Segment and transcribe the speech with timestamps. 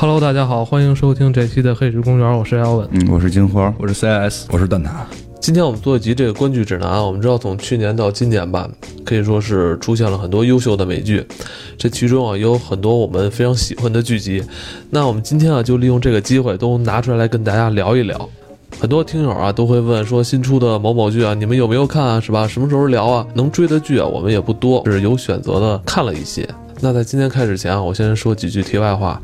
[0.00, 2.88] Hello，大家好，欢迎收听这期的《黑石公园》，我是艾文。
[2.92, 4.90] 嗯，我是金花，我是 CS，我是蛋挞。
[5.40, 7.04] 今天我们做一集这个观剧指南。
[7.04, 8.70] 我们知道，从去年到今年吧，
[9.04, 11.26] 可以说是出现了很多优秀的美剧，
[11.76, 14.40] 这其中啊也有很多我们非常喜欢的剧集。
[14.88, 18.28] 那我们今天啊就利用这个机会，都拿出来跟大家聊一聊。
[18.78, 22.20] 很多听友啊都会问说，新出的某某剧啊，你们有没有看啊？
[22.20, 22.46] 是吧？
[22.46, 23.26] 什么时候聊啊？
[23.34, 26.48] 能追的剧啊，我们也不多，是有选择的看了一些。
[26.80, 29.20] 那在今天开始前啊，我先说几句题外话。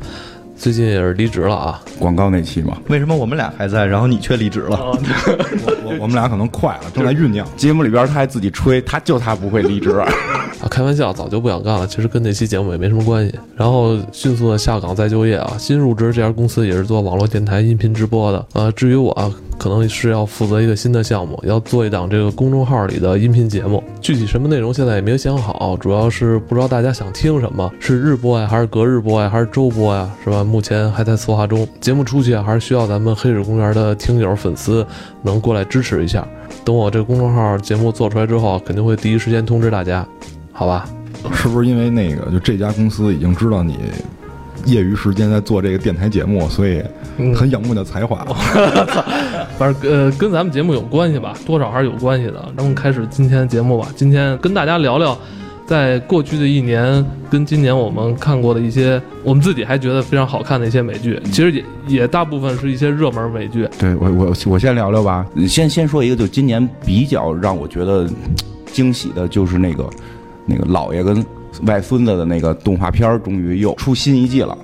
[0.57, 2.77] 最近也是离职了啊，广告那期嘛。
[2.87, 4.77] 为什么我们俩还在，然后你却离职了？
[4.81, 7.45] 我我我们俩可能快了，正在酝酿。
[7.55, 9.91] 节目里边他还自己吹，他就他不会离职。
[10.61, 11.85] 啊，开玩笑，早就不想干了。
[11.85, 13.37] 其实跟那期节目也没什么关系。
[13.55, 18.45] 然后迅速的下岗再就业啊，新入职这家公司也是做网络电台音频直播的。
[18.53, 19.11] 呃，至于我。
[19.11, 19.31] 啊。
[19.57, 30.43] 可能是要负责一个新的项目，要做一档这个公众号里的音频节目，具体什么内容现在也没有想好，主要是不知道大家想听什么，是日播呀，还是隔日播呀，还是周播呀，是吧？
[30.43, 31.67] 目前还在策划中。
[31.79, 34.85] 节目出去，还是需要咱们黑水公园的听友粉丝
[35.21, 36.27] 能过来支持一下。
[36.63, 40.05] 等我这公众号节目做出来之后，肯定会第一时间通知大家，
[40.51, 40.87] 好吧？
[41.33, 43.77] 是不是因为那个，就这家公司已经知道你？
[44.65, 46.83] 业余时间在做这个电台节目，所以
[47.33, 48.25] 很仰慕你的才华。
[49.57, 52.51] 反正呃，跟咱们节目有关系吧，多少还是有关系的。
[52.57, 53.87] 咱们开始今天的节目吧。
[53.95, 55.17] 今天跟大家聊聊，
[55.65, 61.21] 在过去的一年跟今年我们看过的一些，我们自己还觉得非常好看的一些美剧。
[61.25, 63.69] 其实也也大部分是一些热门美剧。
[63.79, 65.25] 对我我我先聊聊吧。
[65.47, 68.09] 先先说一个，就今年比较让我觉得
[68.73, 69.89] 惊喜的，就是那个
[70.45, 71.25] 那个老爷跟。
[71.63, 74.57] 外孙子的那个动画片终于又出新一季了，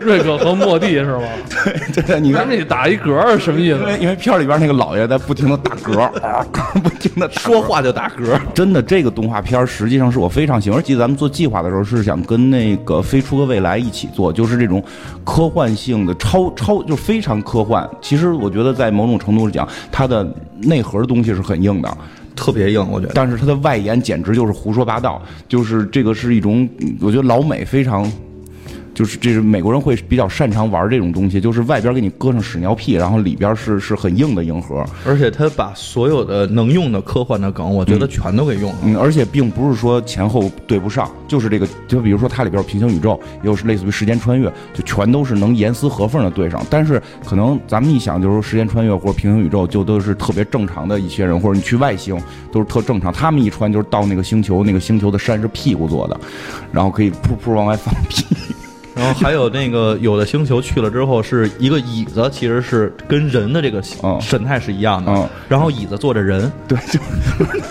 [0.00, 1.22] 瑞克和莫蒂是吗？
[1.92, 3.78] 对对，你看这打一嗝是什么意思？
[3.78, 6.08] 因为因为片里边那个老爷在不停的打嗝，
[6.80, 8.38] 不停的说话就打嗝。
[8.54, 10.82] 真的，这个动画片实际上是我非常喜欢。
[10.82, 14.82] 记得咱们做计划的时候是想跟那个《飞出个未来》一起做，就是这种
[15.24, 17.88] 科幻性的超超，就非常科幻。
[18.00, 20.26] 其实我觉得在某种程度上讲，它的
[20.62, 21.98] 内核的东西是很硬的。
[22.38, 26.68] 特别硬，我觉得，但是它的外延简直就是胡说八道，就是这个是一种，
[27.00, 28.10] 我觉得老美非常。
[28.98, 38.78] 就是这是美国人会比较擅长玩这种东西，就是外边给你搁上屎尿屁，然后里边是是很硬的硬核，而且他把所有的能用的科幻的梗，我觉得全都给用了。
[38.82, 46.60] 嗯，而且并不是说前后对不上，就是这个，就比如说它里边平行宇宙，又是类似于时间穿越，就全都是能严丝合缝的对上。
[46.68, 52.20] 但是可能咱们一想，就是说时间穿越或者平行宇宙，就都是特别正常的一些人，或者你去外星
[52.50, 53.12] 都是特正常。
[53.12, 56.18] 他们一穿就是到那个星球，那个星球的山是屁股做的，
[56.72, 58.26] 然后可以噗噗往外放屁。
[58.98, 63.80] 然后还有那个有的星球去了之后是一个椅子，其实是跟人的这个
[64.20, 65.12] 神态是一样的。
[65.12, 66.98] 嗯然后椅子坐着人，对，就是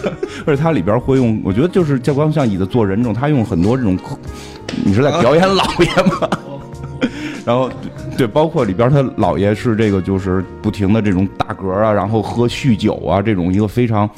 [0.47, 3.97] 而且它里边会用，我觉得就是 教官像椅子坐人这种，他用很多这种，
[4.85, 6.29] 你是在表演老爷吗？
[7.45, 7.69] 然后
[8.17, 14.09] 对，包括里边他老爷是这个，就是不停的这种打嗝啊，然后喝酗酒啊，这种一个非常。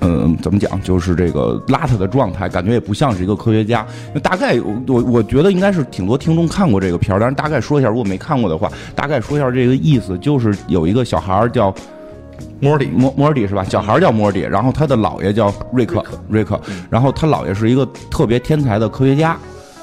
[0.00, 0.80] 嗯，怎么讲？
[0.82, 3.86] 就是这个邋遢的状态，感觉也不像是一个科学家。
[4.14, 11.74] 那大概我我觉得应该是挺多听众看过这个片儿，但是大概说一下，如果没看过的话，大概说一下这个意思，就是有一个小孩叫
[12.60, 13.62] 莫迪，莫莫迪是吧？
[13.64, 19.36] 小孩叫莫迪，然后他的姥爷叫瑞克，瑞克，然后他姥爷是一个特别天才的科学家。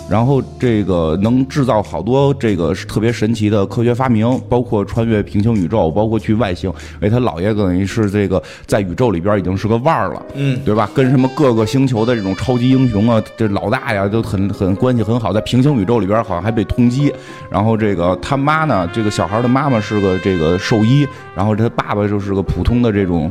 [0.09, 6.71] 然后这个能制造好多这个特别神奇的科学发明，包括穿越平行宇宙，包括去外星。
[7.01, 10.89] 哎，他姥爷等于是这个在宇宙里边已经是个腕儿了，嗯，对吧？
[10.93, 17.13] 跟什么各个星球的这种超级英雄啊，这老大呀都很很关系很好，在平行宇宙里边好像还被通缉。
[17.49, 23.29] 然后这个他妈呢，这个小孩的妈妈是个这个兽医，然后他爸爸就是个普通的这种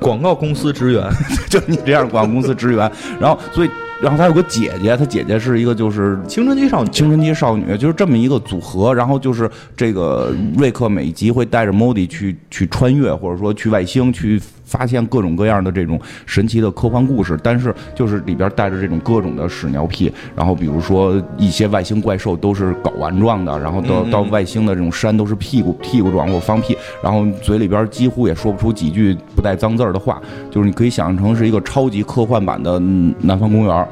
[0.00, 1.02] 广告公司职员，
[1.48, 2.92] 就你这样广告公司职员。
[3.18, 3.70] 然后所以。
[4.02, 8.94] 然后他有个姐姐，他姐姐是一个就是青春期少女，青春期少女就是这么一个组合。
[8.94, 14.40] 然后就是这个瑞克每集会带着莫迪去去穿越，或者说去外星去。
[14.70, 30.22] 发现各种各样的这种神奇的科幻故事，但是就是里边带着这种各种的屎尿屁，然后比如说一些外星怪兽都是睾丸状的，然后到到外星的这种山都是屁股屁股状或放屁，然后嘴里边几乎也说不出几句不带脏字儿的话，
[30.52, 32.78] 就是你可以想象成是一个超级科幻版的
[33.22, 33.88] 南方公园，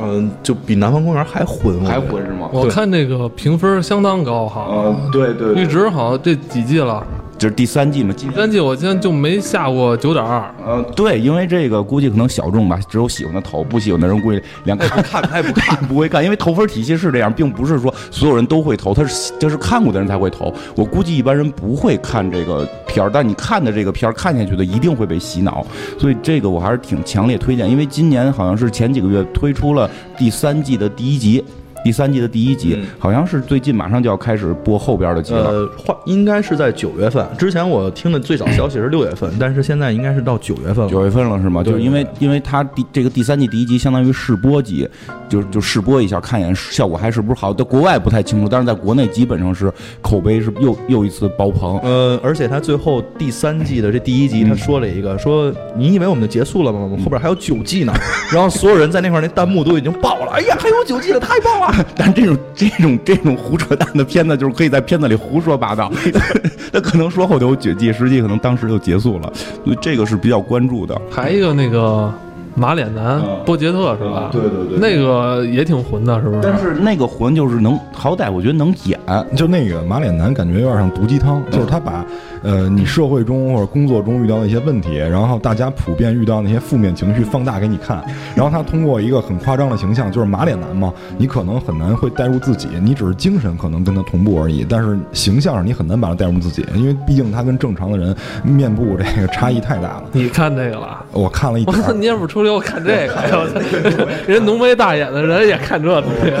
[0.00, 2.48] 嗯，就比南方公园还混，还混是吗？
[2.50, 7.06] 我看那个评分相当高哈，嗯，对对，一直好像这几季了。
[7.44, 10.42] 就是第三季嘛，第三季我今天就没下过九点二。
[10.64, 20.50] 呃，对，因为这个估计可能小众吧，只有喜欢的投，不喜欢的人估计连看看他也不看，不会看，因为投分体系是这样，并不是说所有人都会投，他是就是看过的人才会投。
[20.74, 25.66] 我估计一般人不会看这个片儿，但你看的这个片儿看下去的一定会被洗脑，
[25.98, 27.70] 所以这个我还是挺强烈推荐。
[27.70, 31.44] 因为今年好像是前几个月推出了第三季的第一集。
[31.84, 35.50] 第三季的第一集，好像是最近马上就要开始播后边的集了。
[35.50, 35.70] 呃，
[36.06, 37.24] 应该是在九月份。
[37.38, 40.90] 之前我听的最早消息是六月份，但是现在应该是到九月份了。
[40.90, 41.62] 九月份了是吗？
[41.62, 44.88] 就是因为因为它第这个第三季第一集相当于试播集，
[45.28, 47.52] 就就试播一下，看一眼效果还是不是好。
[47.52, 49.70] 在国外不太清楚，但是在国内基本上是
[50.00, 51.78] 口碑是又又一次爆棚。
[51.80, 56.78] 呃，而且他最后第三季的这第一集，他说了一个说：“你以为我们就结束了吗？
[56.80, 57.92] 我们后边还有九季呢。
[58.32, 60.32] ”然后所有人在那块那弹幕都已经爆了。
[60.32, 61.73] 哎呀，还有九季了，太棒了！
[61.96, 65.90] 但这种这种这种胡扯淡的片子，就是可以在片子里胡说八道。
[66.72, 69.32] 他可能说后头有绝技，实际可能当时就结束了。
[69.64, 71.00] 所以这个是比较关注的。
[71.10, 72.12] 还一个那个。
[72.56, 74.28] 马脸男波杰特是吧？
[74.30, 76.40] 对对对，那个也挺混的，是不是？
[76.40, 78.96] 但是那个混就是能，好歹我觉得能演。
[79.34, 82.06] 就那个马脸男感觉有点像毒鸡汤，就是他把
[82.44, 88.00] 呃你社会中或者工作中遇到的一些问题，然后大家普遍遇到那些负面情绪放大给你看，
[88.36, 98.14] 然后他通过一个很夸张的形象，就是马脸男嘛，你可能很难会带入自己，你只是精神可能跟他同步而已，但是形象上你很难把他带入自己，因为毕竟他跟正常的人
[98.44, 100.04] 面部这个差异太大了。
[100.12, 101.04] 你看这个了？
[101.12, 102.00] 我看了一点。
[102.00, 102.44] 你也不出。
[102.44, 106.32] 我看这个，人浓眉大眼的人也看这东西。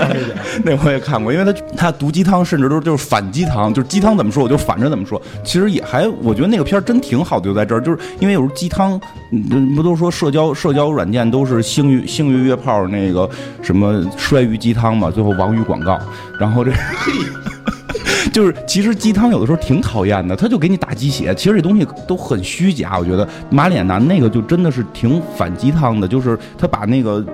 [0.62, 5.20] 那我也看过，因为他他毒鸡汤，甚至都就是反鸡汤，就是鸡汤怎么说，我就反着怎么说。
[5.42, 9.00] 其实也还，我觉得那个片儿真挺好的，就在这儿，就是因为有时候鸡汤，
[9.74, 13.28] 不都说社交社交软件都是星鱼星鱼约炮，那个
[13.62, 15.98] 什么摔鱼鸡汤嘛，最后王鱼广告，
[16.38, 16.72] 然后这。
[18.32, 21.32] 就是其实鸡汤有的时候挺讨厌的，他就给你打鸡血。
[21.36, 27.24] 其实这东西都很虚假，我觉得马脸男那个就真的是挺反鸡汤的，就是他把那个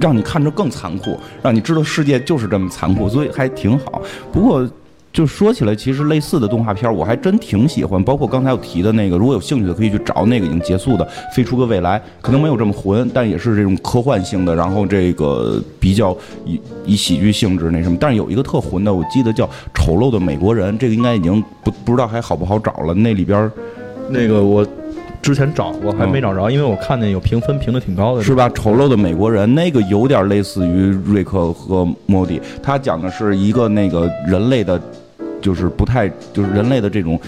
[0.00, 4.02] 让你看着更残酷，让你知道世界就是这么残酷，所以还挺好。
[4.32, 4.68] 不过。
[5.16, 11.02] 就说起来，其实类似的动画片我还真挺喜欢，包括刚才我提的那个，如果有兴趣的可以去找那个已经结束的
[11.34, 16.14] 《飞出个未来》，可能没有这么混，但也是这种科幻性的，然后这个比较
[16.44, 17.96] 以以喜剧性质那什么。
[17.98, 22.92] 但是有一个特混的，我记得叫《丑陋的美国人》，这个应该已经不不知道还好不好找了。
[22.92, 23.50] 那里边
[24.10, 24.66] 那个我。
[25.22, 28.48] 之前找过还没找着，因为我看见有评分评的挺高的，是吧？
[28.50, 34.80] 丑陋的美国人那个有点类似于瑞克和莫蒂，他讲的是一个那个人类的，
[35.40, 37.20] 就是不太就是人类的这种。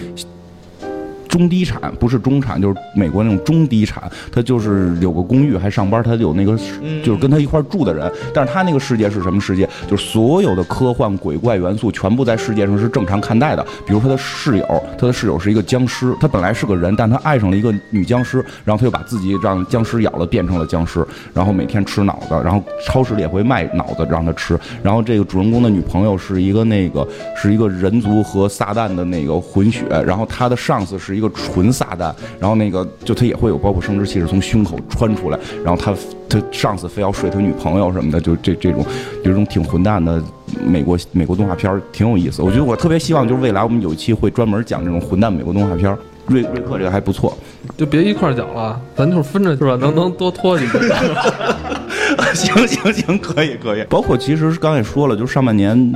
[1.29, 4.03] 中低产不是中产，就是美国那种中低产。
[4.31, 6.57] 他就是有个公寓还上班，他有那个
[7.03, 8.11] 就是跟他一块住的人。
[8.33, 9.69] 但是他那个世界是什么世界？
[9.87, 13.63] 就是所有的科幻鬼怪元素全部在世界上是正常看待的。
[13.85, 24.59] 比如他的室友，他的室友是一个僵尸，他本来是个人，但他爱上了一个女僵尸，然后他就把自己让僵尸咬了，变成了僵尸，然后每天吃脑子，然后超市里也会卖脑子让他吃。
[24.81, 31.18] 然后这个主人公的女朋友是一个那个是一个人族和撒旦的那个混血，然后他的上司是。
[31.19, 35.93] 一个纯撒旦，然后那个就他也会有包括生殖器是从胸口穿出来，然后他
[36.29, 38.85] 他上司非要睡他女朋友什么的，就这这种
[39.23, 40.23] 有种挺混蛋的
[40.65, 42.41] 美国美国动画片挺有意思。
[42.41, 45.95] 我觉得我特别希望就是未来我们有一期会专门讲这种混蛋美国动画片
[46.27, 47.37] 瑞瑞克这个还不错，
[47.75, 49.75] 就别一块儿讲了，咱就是分着是吧？
[49.81, 50.79] 能能多拖几个。
[52.33, 53.83] 行行行，可以可以。
[53.89, 55.91] 包括其实刚才说了，就是上半年。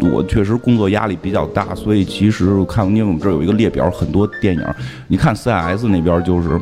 [0.00, 4.62] 我确实工作压力比较大，所以其实看，因为我们这儿有一个列表，很多电影。
[5.08, 6.60] 你看 CIS 那边就是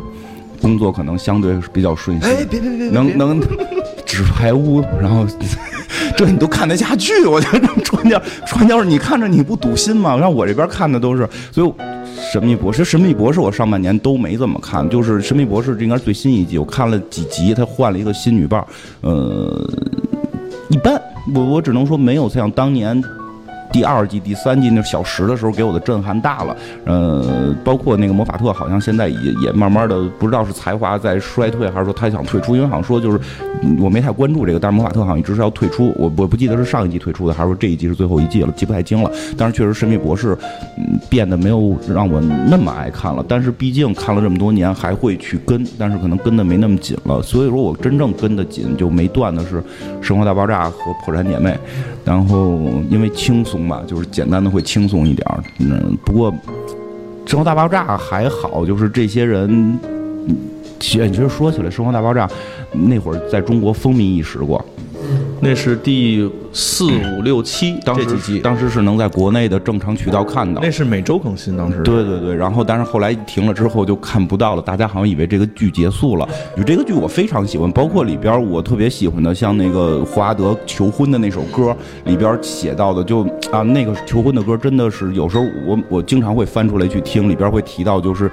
[0.61, 2.31] 工作可能相对比较顺心。
[2.31, 3.41] 哎，别别别，能能
[4.05, 5.27] 纸牌屋，然后
[6.17, 7.27] 这你都看得下去？
[7.27, 10.19] 我觉得传教传教士，你看着你不堵心吗？
[10.19, 11.73] 像我这边看的都是，所以
[12.33, 18.65] 神秘博士，神秘博士我上半年都没怎么看，就是神秘博士这应该是最新一季，我看了几集，他换了一个新女伴，
[19.03, 19.71] 呃，
[20.71, 21.01] 一般，
[21.35, 23.03] 我我只能说没有像当年。
[23.73, 33.21] 第二季、第三季那小时的时候给我的震撼大了，呃，包括那个魔法特，好像现在也也慢慢的不知道是才华在衰退，还是说他想退出，因为好像说就是
[33.79, 39.11] 我没太关注这个，但是魔法特好像一直是要退出，我我不记得是上一季退出的，还是说这一季是最后一季了，记不太清了。
[39.37, 40.37] 但是确实神秘博士
[40.79, 47.21] 嗯变得没有让我那么爱看了，但是毕竟看了这么多年，还会去跟，但是可能跟的没那么紧了。
[47.21, 49.61] 所以说我真正跟的紧就没断的是
[50.01, 51.51] 《生活大爆炸》和《破产姐妹》，
[52.05, 53.56] 然后因为轻松。
[53.69, 56.33] 吧，就是简单的会轻松一点儿，嗯，不过
[57.27, 59.79] 《生活大爆炸》还好，就是这些人，
[60.79, 62.27] 其实说起来，《生活大爆炸》
[62.73, 64.65] 那会儿在中国风靡一时过。
[65.41, 70.61] 那是第四五六七这几集，当时是能在国内的正常渠道看到。
[70.63, 71.83] 那是每周更新，当时。
[71.83, 76.29] 对对对，然后但是后来停了之后就看不到了，大家好像以为这个剧结束了。
[76.57, 88.31] 就这个剧我非常喜欢，包括里边我特别喜欢的，像那个霍华德求婚的那首歌里边写到的，就啊那个求婚的歌真的是有时候我我经常会翻出来去听，里边会提到就是。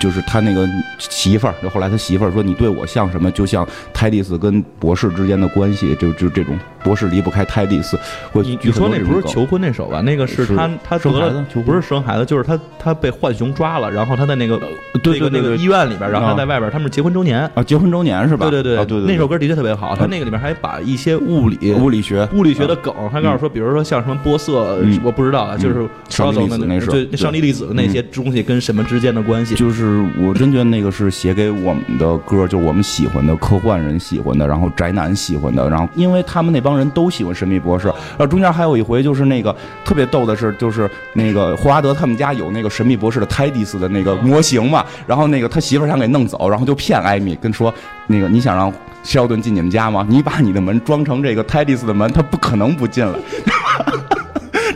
[0.00, 0.66] 就是他那个
[0.98, 3.30] 媳妇儿，就后来他媳妇儿说：“你对我像什么？
[3.30, 7.98] 就像泰迪斯跟博士之间的关系，就就这种博士离不开泰迪斯。
[8.32, 10.00] 我你你说那不是求婚那首吧？
[10.00, 14.58] 那个是是他他得生孩子了不是生孩子，就是他他被浣熊抓了，然后他在那个
[15.02, 17.40] 对那个那个对对对医院里边，然后他啊在外边，他们是结婚周年。
[17.54, 18.48] 啊，结婚周年是吧？
[18.50, 19.94] 对对啊对对，歌那首歌的确特别好。
[19.96, 29.54] 他那个里面还把一些物理物理学物理学的梗，他告诉说，比如说像什么波色嗯，我不知道啊，就是上帝粒子那是对对上帝粒子的那些东西跟什么之间的关系？
[29.54, 47.72] 就是我真觉得那个是写给我们的歌，就是我们喜欢的科幻人喜欢的，然后宅男喜欢的，然后因为他们那帮人都喜欢神秘博士，然后中间还有一回就是那个特别逗的是，就是那个霍华德他们家有那个神秘博士的泰迪斯的那个模型嘛，然后那个他媳妇儿想给弄走，然后就骗艾米跟说
[48.06, 48.72] 那个你想让
[49.02, 50.06] 肖顿进你们家吗？
[50.08, 53.18] 你把你的门装成这个泰迪斯的门，他不可能不进来。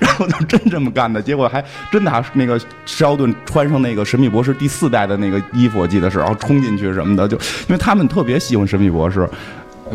[0.01, 9.29] 然后就真这么干的，结果还真的还那个肖顿穿上那个神秘博士第四代的那个衣服，我记得是，然后冲进去什么的，就因为他们特别喜欢神秘博士，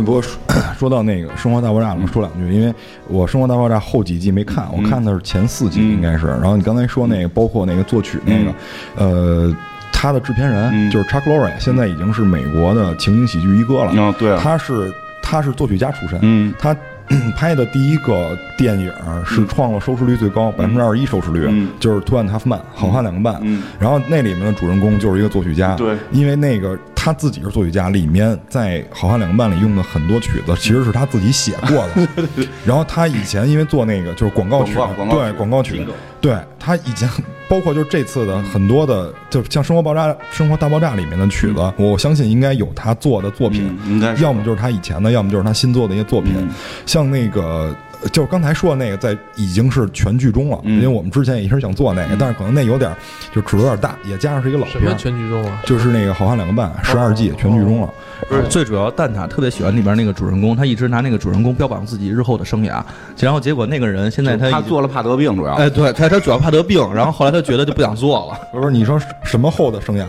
[0.04, 0.40] 不过说
[0.78, 2.74] 说到那个《生活大爆炸》，我说两句，因为
[3.08, 6.28] 我《生活大爆炸》后几季没看，我看的是前四季嗯应该是。
[6.28, 8.54] 然后你刚才说那个，包括那个作曲那个，
[8.96, 9.56] 呃，
[9.92, 13.92] 他的制片人嗯就是 Chuck Lorre，现在已经是美国的情景喜剧一哥了。
[13.96, 14.92] 嗯，对啊，他是
[15.22, 16.76] 他是作曲家出身，嗯他
[17.36, 18.92] 拍的第一个电影
[19.26, 23.40] 是创了收视率最高，百分之二十一收视率，嗯就是《图案塔夫曼》好汉两个半。
[23.42, 32.28] 嗯然后那里面的主人公就是一个作曲家，对因为那个他自己是作曲家，里面在《好汉两个半》里用的很多曲子其实是他自己写过的。
[32.66, 34.74] 然后他以前因为做那个就是广告曲，
[35.10, 35.88] 对广告曲。
[36.20, 37.10] 对他以前
[37.48, 46.50] 包括就是这次的很多的，就像《生活爆炸》《生活大爆炸》里面的曲子，我相信应该有他做的作品，嗯应该要么就是他以前的，要么就是他新做的一些作品，嗯。
[46.86, 47.74] 像那个。
[48.12, 52.96] 就是刚才说的那个，在已经是全剧终了，嗯因为我们之前也一直想做那个，但是可能那有点
[53.34, 55.62] 就尺度有点大，也加上是一个老什么，全剧终啊？
[55.66, 57.90] 就是那个《好汉两个半》十二季全剧终了。
[58.28, 62.84] 不是最主要，蛋挞特别喜欢里边那个主人公，他一直拿那个主人公标榜自己日后的生涯，
[63.18, 70.06] 然后结果那个人现在他他做了怕得病，主要，哎，对他他主要怕得病，然后后来他觉得就不想做了，不是你说什么后的生涯？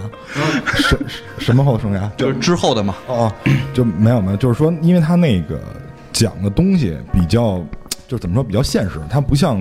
[0.74, 0.98] 什
[1.38, 2.10] 什么后的生涯？
[2.16, 2.94] 就是之后的嘛。
[3.06, 3.32] 哦，
[3.72, 5.60] 就没有没有，就是说，因为他那个
[6.12, 7.64] 讲的东西比较，
[8.10, 9.56] 就是怎么说比较现实，它不像，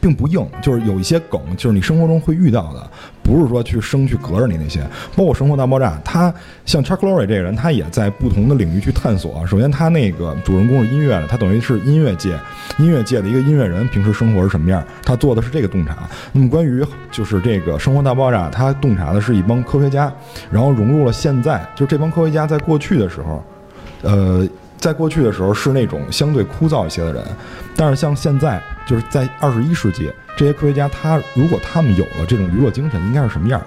[0.00, 2.90] 并不硬，就是有一些梗，就是你生活中会遇到的，
[3.22, 4.80] 不是说去生去隔着你那些。
[5.14, 6.32] 包括《生活大爆炸》，他
[6.64, 9.46] 像 Chuck Lorre 这个人，他也在不同的领域去探索。
[9.46, 12.34] 首先，他那个主人公是音乐的，他等于是音乐界
[12.78, 16.08] 音乐界的一个音乐人，平时生活是什么样，他做的是这个洞察。
[16.32, 20.10] 那么关于就是这个《生活大爆炸》，他洞察的是一帮科学家，
[20.50, 23.44] 然后融入了现在，就这帮科学家在过去的时候，
[24.00, 24.48] 呃，
[24.80, 27.22] 在过去的时候是那种相对枯燥一些的人，
[27.76, 33.62] 但是像现在，就是在二十一世纪，这些科学家他如果他们有了这种娱乐精神，应该是什么样？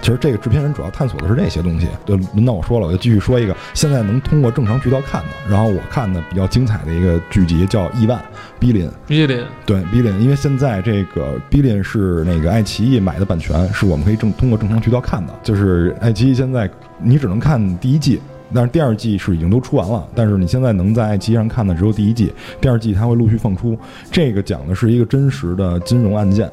[0.00, 1.88] 其实这个制片人主要探索的是这些东西。
[2.04, 8.18] 对，轮到我说了，我就继续说一个现在能通过正常渠道看的，然后我看的比较精彩的一个剧集叫《亿万》
[8.58, 8.90] 逼林。
[9.06, 11.84] 逼林对 b i l l i o n 因为现在这个 b i l l i o n
[11.84, 15.32] 是那个爱奇艺买的版权，是我们可以正通过正常渠道看的。
[15.42, 16.68] 就是爱奇艺现在
[16.98, 18.20] 你只能看第一季，
[18.54, 20.06] 但是第二季是已经都出完了。
[20.14, 23.76] 但是你现在能在爱奇艺上看的只有第一季，第二季它会陆续放出。
[24.10, 26.50] 这个讲的是一个真实的金融案件，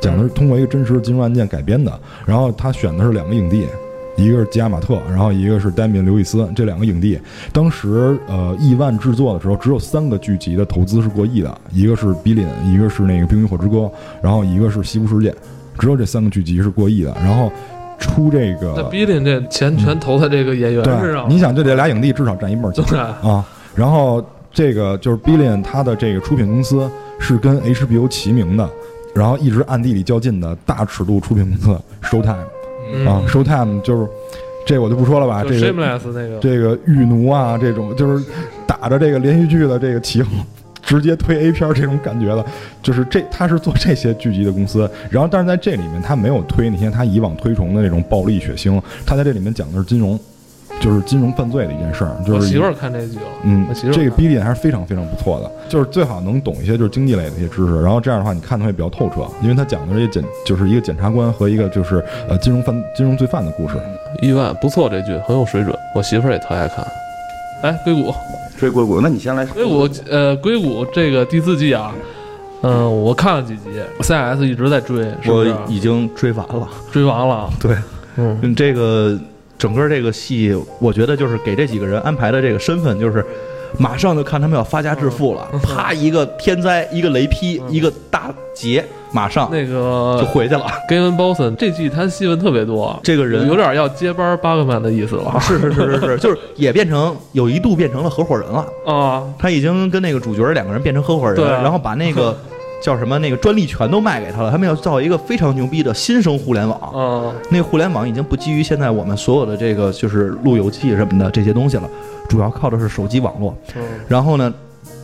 [0.00, 1.98] 讲的是通过一个真实的金融案件改编的。
[2.26, 3.66] 然后他选的是两个影帝。
[4.16, 7.18] 一个是吉亚马特，然后一个是丹米·刘易斯，这两个影帝，
[7.52, 13.78] 当时呃亿万制作的时候，只有三个剧集的投资是过亿的，一个是《比林》，一个是那个《冰与火之歌》，
[14.22, 15.32] 然后一个是《西部世界》，
[15.80, 17.12] 只有这三个剧集是过亿的。
[17.16, 17.50] 然后
[17.98, 23.44] 出这那个，逼林这钱全投在这个演员身对，上，你想就这俩影帝至少占一半儿钱啊。
[23.74, 28.68] 然后这个就是 Billion，它的这个出品公司是跟 HBO 齐名的，
[29.14, 32.36] 然后一直暗地里较劲的大尺度出品公司 Showtime
[32.92, 33.06] 嗯。
[33.06, 34.08] 啊，Showtime 就是
[34.66, 38.24] 这我就不说了吧，这个 Shameless 那个，这个玉奴啊，这种就是
[38.66, 40.30] 打着这个连续剧的这个旗号，
[40.84, 42.44] 直接推 A 片儿这种感觉的，
[42.82, 50.18] 就是这他是做这些剧集的公司，然后但是在这里面他没有推那些他以往推崇的那种暴力血腥，他在这里面讲的是金融，
[50.80, 63.74] 就是金融犯罪的一件事儿，就是我媳妇儿看这剧了，嗯我媳妇，这个看逼点还是非常非常不错的，就是最好能懂一些就是经济类的一些知识，然后这样的话你看的会比较透彻，因为他讲的这些检就是一个检察官和一个就是呃金融犯金融罪犯的故事。
[64.22, 66.86] 意外不错，这剧很有水准，我媳妇儿也特爱看。
[67.62, 68.12] 哎，硅谷，
[68.64, 71.92] 追硅谷，那你先来说硅谷，呃，硅谷这个第四季啊，
[72.62, 73.64] 嗯、我看了几集
[74.00, 75.46] ，CS 一直在追，是不我？
[75.68, 76.66] 已经追完了。
[76.90, 77.76] 追完了，对，
[78.16, 79.18] 嗯，嗯，这个
[79.58, 83.22] 整个这个戏，我觉得就是给这几个人安排的这个身份，就是
[83.78, 90.64] 马上就看他们要发家致富了，啪一个天灾，一个雷劈，一个大劫，马上那个就回去了。
[90.88, 98.64] Gavin Boston 这季他戏份特别多，这个人有点要接班巴克曼的意思了是是是是是，就是也变成有一度变成了合伙人了。
[98.86, 99.24] 啊。
[99.38, 102.36] 他已经跟那个主角两个人变成合伙人，对啊然后把那个
[102.80, 104.50] 叫什么那个专利全都卖给他了。
[104.50, 106.78] 他们要造一个非常牛逼的新生互联网。
[106.80, 111.88] 啊，那个互联网已经不基于现在我们所有的这个就是路由器什么的这些东西了，
[112.28, 113.56] 主要靠的是手机网络。
[113.76, 114.52] 嗯然后呢，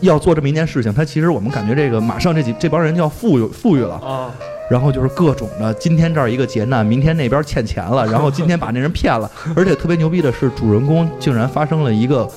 [0.01, 4.31] 要做这么一件事情，他其实我们感觉这个马上这几这帮人就要富裕富裕了，啊，
[4.71, 12.29] 然后就是各种的，今天这儿一个劫难，明天那边欠钱了，然后今天把那人骗了， 而且特别牛逼的是，主人公竟然发生了一个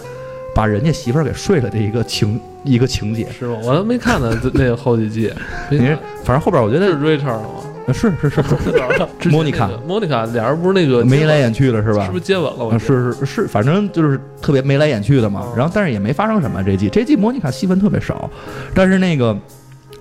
[0.56, 3.28] 把人家媳妇儿给睡了的一个情一个情节。
[3.32, 3.58] 是吗？
[3.64, 5.34] 我都没看呢，这那个后几季。
[5.70, 5.88] 没 你
[6.24, 7.46] 反正后边我觉得是得 Richard 吗？
[7.88, 8.44] 是是是是
[9.30, 12.18] 莫妮卡莫妮卡俩人不是那个眉来眼去的是吧是不？
[12.18, 12.80] 是接吻了？
[12.80, 15.54] 是是是，反正就是特别眉来眼去的嘛哦。
[15.58, 18.30] 然后但是也没发生什么这季，这季莫妮卡戏份特别少，
[18.74, 19.36] 但是那个。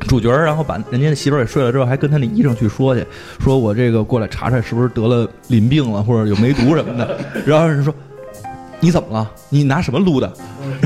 [0.09, 3.07] 主角然后把人家的媳妇儿给睡了之后，还跟他那医生去说去，
[3.39, 7.21] 说我这个过来查查是不是得了淋病了，或者有梅毒什么的。
[7.47, 7.95] 然后人说
[8.81, 9.31] 你怎么了？
[9.49, 10.33] 你拿什么撸的？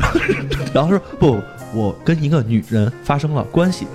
[0.71, 1.35] 然后说不，
[1.73, 3.87] 我跟一个女人发生了关系。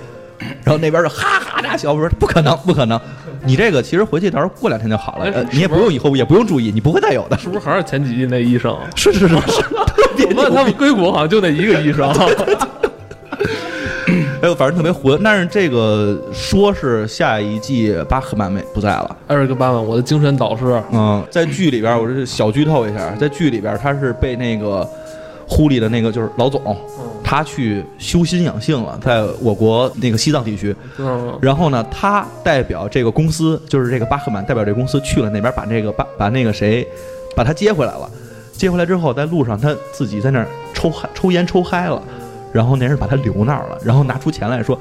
[0.65, 3.01] 然后那边就哈哈大笑，我说不可能，不可能。
[3.45, 7.37] 你这个其实回去到时候过两天就好了，你也不用以后也不用注意，你不会再有的。
[7.37, 8.77] 是不是还是前几季那医生？
[8.95, 12.09] 是是是是，特别我他们硅谷好像就那一个医生。
[14.43, 15.21] 哎呦，反正特别混。
[15.23, 19.17] 但是这个说是下一季巴赫曼没不在了。
[19.29, 20.83] 艾瑞克巴曼，我的精神导师。
[20.93, 24.89] 嗯，在剧里边，我这是小剧透一下，在剧里边他是被那个
[25.55, 26.75] 呼里的那个就是老总，
[27.23, 30.75] 他去修心养性了，在我国那个西藏地区。
[30.99, 36.89] 嗯，然后呢，他代表这个公司，就是这个巴赫曼代表这个公司去了那边，把这个把把那个谁，
[37.37, 38.09] 把他接回来了。
[38.53, 42.03] 接回来之后，在路上他自己在那儿抽嗨抽烟抽嗨了，
[42.51, 44.79] 然后那人把他留那儿了，然后拿出钱来说。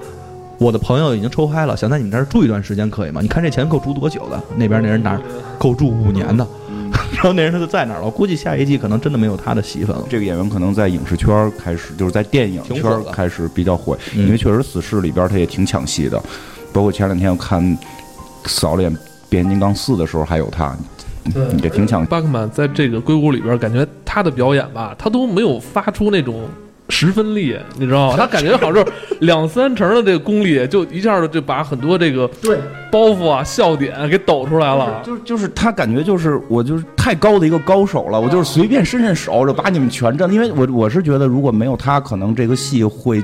[0.57, 3.19] 我的朋友已经抽嗨了，想在你们这儿住一段时间，可以吗？
[3.19, 4.39] 你看这钱够住多久的？
[4.55, 5.19] 那边那人拿
[5.57, 6.47] 够住五年的，
[7.15, 8.05] 然后那人他就在那儿了。
[8.05, 10.03] 我估计下一季可能真的没有他的戏份了。
[10.09, 16.21] 这个演员可能在影视圈开始，就是在电影圈开始比较火，嗯因为确实《死侍》里边他也挺抢戏的，
[16.71, 17.77] 包括前两天我看
[18.45, 18.91] 扫脸
[19.29, 20.75] 《变形金刚四》的时候还有他，
[21.61, 22.05] 也挺抢。
[22.05, 26.47] 巴克曼在这个硅谷里边，感觉他的表演吧，他都没有发出那种
[26.91, 28.15] 十分力，你知道吗？
[28.19, 32.59] 他感觉好像是两三成的这个功力，就一下就把很多这个对，
[32.91, 35.01] 包袱啊、笑点给抖出来了。
[35.03, 40.33] 就是就是他感觉就是我就是太高的一个高手了，我就是随便伸伸手就把你们全震了。
[40.33, 43.23] 因为我我是觉得如果没有他，可能这个戏会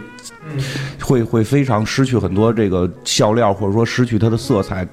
[1.04, 4.88] 会会非常失去很多这个笑料，或者说失去它的色彩，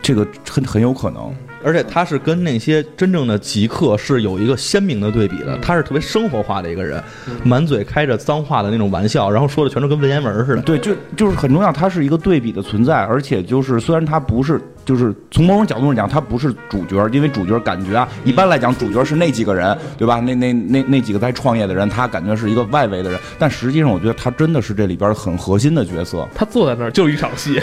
[0.00, 1.34] 这个很很有可能。
[1.64, 7.02] 而且他是跟那些真正的极客是有一个鲜明的对比的，他是特别生活化的一个人，
[7.44, 10.62] 满嘴开着脏话的那种玩笑，然后说的全都跟文言文似的。
[10.62, 20.20] 对，就就是很重要，他是一个对比的存在，而且就是虽然他不是，就是从某种角度上讲，他不是主角，因为主角感觉啊，一般来讲主角是那几个人，对吧？
[20.20, 26.26] 那那那那几个在创业的人，他感觉是一个外围的人，但实际上我觉得他真的是这里边很核心的角色。
[26.34, 27.60] 他坐在那儿就是一场戏，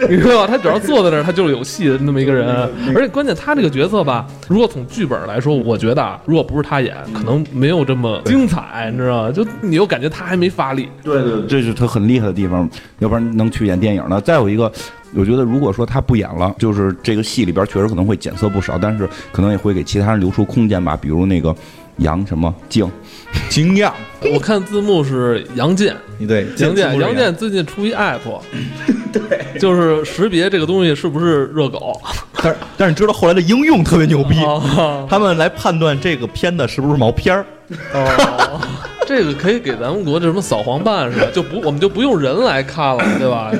[0.08, 0.46] 你知道吧？
[0.46, 2.48] 他只要坐在那儿，他就是有戏的那么一个人。
[2.94, 9.32] 而且关键他这个角色吧，如果从剧本来说，我觉得啊，如果不是他演，可能没有这么精彩，你知道吗？
[9.32, 10.88] 就你又感觉他还没发力。
[11.02, 12.68] 对对，这是他很厉害的地方，
[13.00, 14.20] 要不然能去演电影呢。
[14.20, 14.70] 再有一个，
[15.14, 21.54] 我觉得如果说他不演了，就是这个戏里边确实可能会减色不少，但是可能也会给其他人留出空间吧，比如那个
[21.98, 22.90] 杨什么静，
[23.48, 23.92] 惊讶，
[24.34, 28.20] 我看字幕是杨健，你对杨健，杨健最近出一 app，
[29.12, 32.00] 对，就是识别这个东西是不是热狗。
[32.40, 37.44] 但是但是你知道后来的应用特别牛逼， 哦他们来判断这个片子是不是毛片儿。
[37.92, 38.60] 哦，
[39.06, 41.26] 这个可以给咱们国这什么扫黄办是吧？
[41.34, 43.52] 就不我们就不用人来看了，对吧？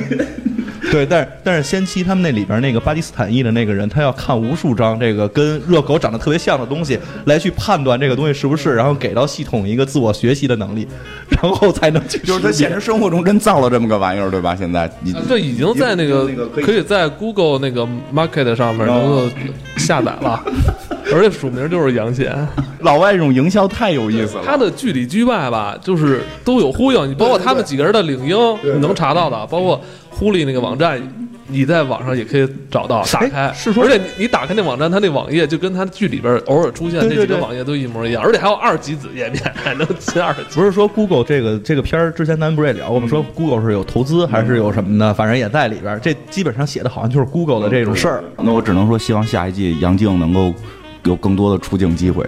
[0.92, 10.88] 对，但是但是先期他们那里边那个巴基斯坦裔的那个人，他要看无数张这个跟热狗长得特别像的东西，来去判断这个东西是不是，然后给到系统一个自我学习的能力，
[11.28, 14.56] 然后才能去就是在现实生活中真造了这么个玩意儿，对吧？
[14.56, 19.28] 现在你这已经在那个那个可以可以在 Google 那个 Market 上面能够
[19.76, 20.42] 下载了，
[21.12, 22.34] 而且署名就是杨戬。
[22.80, 24.42] 老外这种营销太有意思了。
[24.44, 27.08] 他的剧里剧外吧，就是都有呼应。
[27.08, 31.00] 你包括他们几个人的领英，你能查到的，包括狐狸那个网站，
[31.48, 33.02] 你在网上也可以找到。
[33.12, 40.40] 打开是说而且你你打开那网站，它那网页就跟他剧里边偶尔出现那几个网页都一模一样，而且还有二级子页面，还能进二级。
[40.54, 43.08] 不是说 Google 这个这个片儿之前咱们不是也聊过吗？
[43.08, 45.98] 说 Google 是有投资还是有什么的，反正也在里边。
[46.00, 48.22] 这基本上写的好像就是 Google 的这种事儿。
[48.36, 50.52] 那我只能说，希望下一季杨静能够
[51.08, 52.24] 有更多的出镜机会。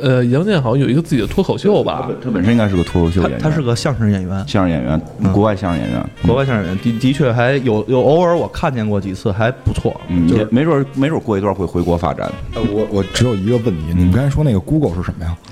[0.00, 2.08] 呃，杨健好像有一个自己的脱口秀吧？
[2.24, 5.00] 他本身应该是个脱口秀演员，他是个相声演员，相声演员，
[5.32, 6.04] 国外相声演员。
[6.26, 10.00] 国外相声演员，的的确还有有偶尔我看见过几次，还不错。
[10.08, 12.30] 嗯，就是也没准儿没准儿过一段会回国发展。
[12.54, 15.36] 呃我我只有一个问题，你们刚才说那个 Google 是什么呀？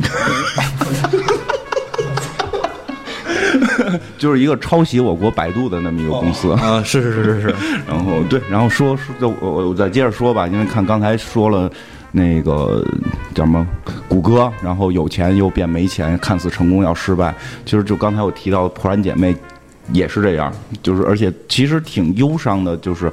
[4.19, 6.53] 就是一个抄袭我国百度的那么一个公司。
[6.53, 7.55] 啊，是是是是是，
[7.88, 11.71] 然后对，然后说说，就我我我再接着说吧，因为看刚才说了
[12.12, 12.85] 那个
[13.35, 13.66] 叫什么
[14.09, 17.35] 谷歌，然后有钱又变没钱，看似成功要失败。
[17.64, 19.33] 其实就刚才我提到的《破产姐妹》
[19.92, 23.12] 也是这样，就是而且其实挺忧伤的，就是。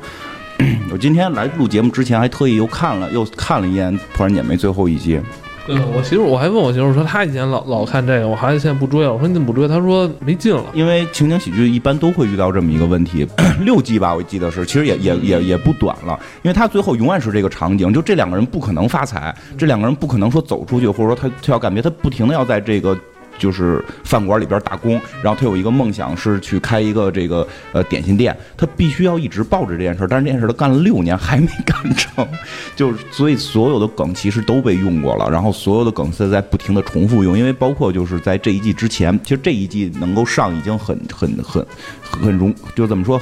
[0.91, 5.21] 我今天来录节目之前，还特意又看了又看了一眼《破产姐妹》最后一集，
[5.67, 9.13] 对，我媳妇我还问我媳妇说，她以前老老看这个，我孩子现在不追了。
[9.13, 9.67] 我说你怎么不追？
[9.67, 10.63] 她说没劲了。
[10.73, 13.27] 因为情景喜剧一般都会遇到这么一个问题，
[13.59, 22.97] 六季吧，我记得是，其实也也也也不短了，因为他最后永远是这个场景，就这两个人不可能发财，这两个人不可能说走出去，或者说他他要干别，他不停的要在这个。
[23.37, 32.27] 就是饭馆里边打工，然后他有一个梦想是去开一个这个呃点心店，他必须要一直抱着这件事儿，但是这件事儿他干了六年还没干成，
[32.75, 41.65] 就是所以所有的梗其实都被用过了，然后所有的梗是在不停的重复用，因为包括就是在这一季之前，其实这一季能够上已经很很很
[42.01, 43.21] 很容，就怎么说，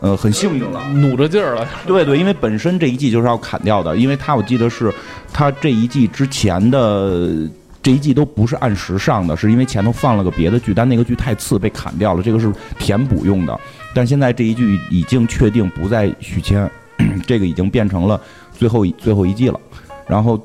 [0.00, 0.80] 呃，很幸运了。
[0.94, 4.92] 努着劲儿了，对对，因为本身这一季就是要砍掉的，因为他我记得是
[5.32, 7.48] 他这一季之前的。
[7.88, 13.60] 这一季都不是按时上的，是因为前头放了个别的剧，但那个剧太次被砍掉了，这个是填补用的。
[13.94, 16.70] 但现在这一剧已经确定不再续签，
[17.26, 18.20] 这个已经变成了
[18.52, 19.58] 最后一最后一季了。
[20.06, 20.38] 然后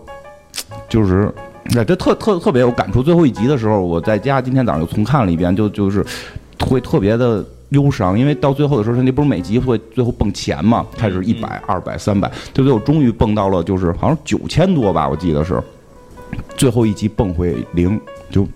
[0.87, 1.29] 就是，
[1.75, 3.03] 哎，这特特特别有感触。
[3.03, 6.01] 最后一集的时候，我在家今天早上又重看了一遍，就就是
[6.61, 15.61] 会特别的忧伤，因为到最后的时候，那不是每集会最后蹦钱嘛，开始一百、二百、三百，最后终于蹦到了就是好像九千多吧，我记得是。
[16.55, 18.47] 最后一集蹦回零，就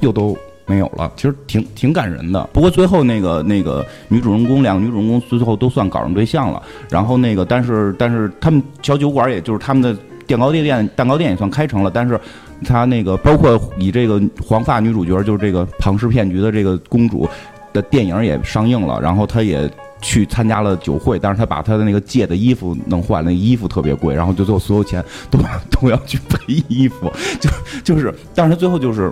[0.00, 1.10] 又都没有了。
[1.16, 2.48] 其实挺挺感人的。
[2.52, 6.62] 不过最后那个那个女主人公，两个女主人公最后都算搞上对象了。
[6.90, 9.96] 然后那个，但是但是他们小酒馆，也就是他们的
[10.26, 11.90] 蛋糕店店蛋糕店也算开成了。
[11.90, 12.18] 但是
[12.64, 17.28] 他那个包括以这个黄发女主角，就是这个庞氏骗局的这个公主
[17.72, 19.00] 的电影也上映了。
[19.00, 19.70] 然后他也。
[20.04, 25.38] 去参加了酒会，但是他把他的那个借的衣服弄坏了，那衣服特别贵，然后就最后所有钱都
[25.70, 27.50] 都要去赔衣服，就
[27.82, 29.10] 就是，但是他最后就是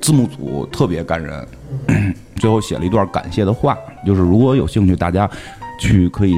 [0.00, 1.46] 字幕组特别感人，
[2.36, 5.30] 最后写了一段感谢的话，就是如果有兴趣，大家
[5.78, 6.34] 去可以。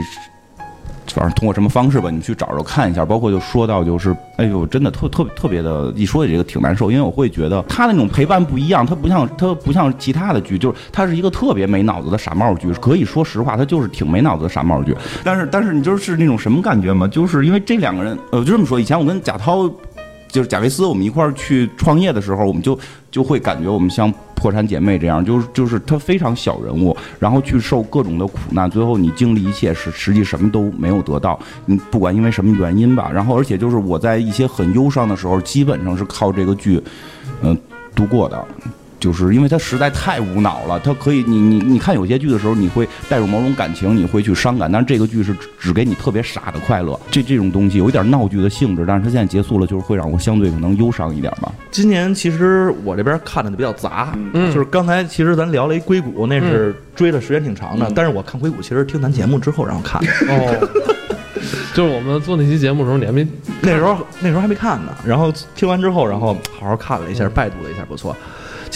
[1.16, 3.02] 反正通过什么方式吧，你去找着看一下。
[3.02, 12.70] 包括就说到就是，哎呦，真的特特特别的，一说起这个挺难受，因为我会觉得他那种陪伴不一样，他不像他不像其他的剧，就是他是一个特别没脑子的傻帽剧。
[12.74, 14.94] 可以说实话，他就是挺没脑子的傻帽剧。
[15.24, 17.08] 但是但是你就是那种什么感觉吗？
[17.08, 19.70] 就是因为这两个人，呃，就这么说，以前我跟贾涛。
[20.28, 22.78] 就是贾维斯，我们一块儿去创业的时候，我们就
[23.10, 36.82] 就会感觉我们像破产姐妹这样，就是就是他非常小人物，然后去受各种的苦难，最后你经历一切是实际什么都没有得到，嗯不管因为什么原因吧，然后而且就是我在一些很忧伤的时候，基本上是靠这个剧，
[37.42, 37.56] 嗯、
[37.94, 38.46] 度过的。
[39.06, 51.52] 就是因为它实在太无脑了，它可以你你你看有些剧的时候，你会带入某种感情，你会去伤感，但是这个剧是只只给你特别傻的快乐，这这种东西有一点闹剧的性质，但是它现在结束了，就是会让我相对可能忧伤一点吧。
[51.70, 54.52] 今年其实我这边看的比较杂，嗯。
[54.52, 60.02] 就是刚才其实咱聊了一硅谷，那是追的时间挺长的，但是我看硅谷其实听咱节目之后然后看。
[60.02, 60.68] 的，哦，
[61.74, 63.24] 就是我们做那期节目的时候，你还没
[63.60, 68.16] 那时候那时候还没看呢，然后听完之后，然后好好看了一下，拜读了一下，不错。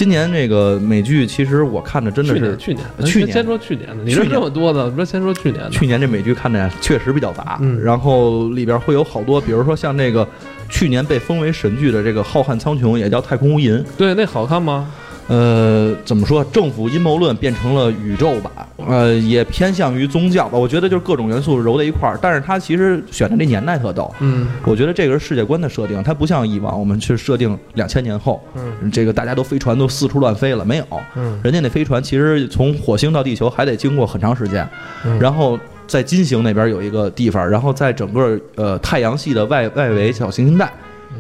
[0.01, 5.69] 今年这个美剧，其实我看的真的是去年去年去年先说去年的，你说这么多的，不是先说去年的？
[5.69, 10.27] 去年这美剧看的确实比较杂，嗯然后里边会有好多，比如说像那个
[10.71, 13.79] 去年被封为神剧的这个《浩瀚苍穹》，也叫《太空无垠》。
[13.99, 14.91] 对，那好看吗？
[15.29, 16.45] 呃，怎么说？
[16.47, 18.53] 政府阴谋论变成了宇宙版，
[18.89, 20.59] 呃，也偏向于宗教吧。
[20.59, 24.13] 我觉得就是各种元素揉在一块儿，但是它其实选的这年代特逗。
[24.21, 30.85] 嗯我觉得这个是世界观的设定，它不像以往我们去设定两千年后，嗯这个大家都飞船都四处乱飞了，没有。
[31.15, 34.69] 嗯人家那飞船其实从火星到地球还得经过很长时间，
[35.05, 40.73] 嗯然后在金星那边有一个地方，然后在整个呃太阳系的外外围小行星带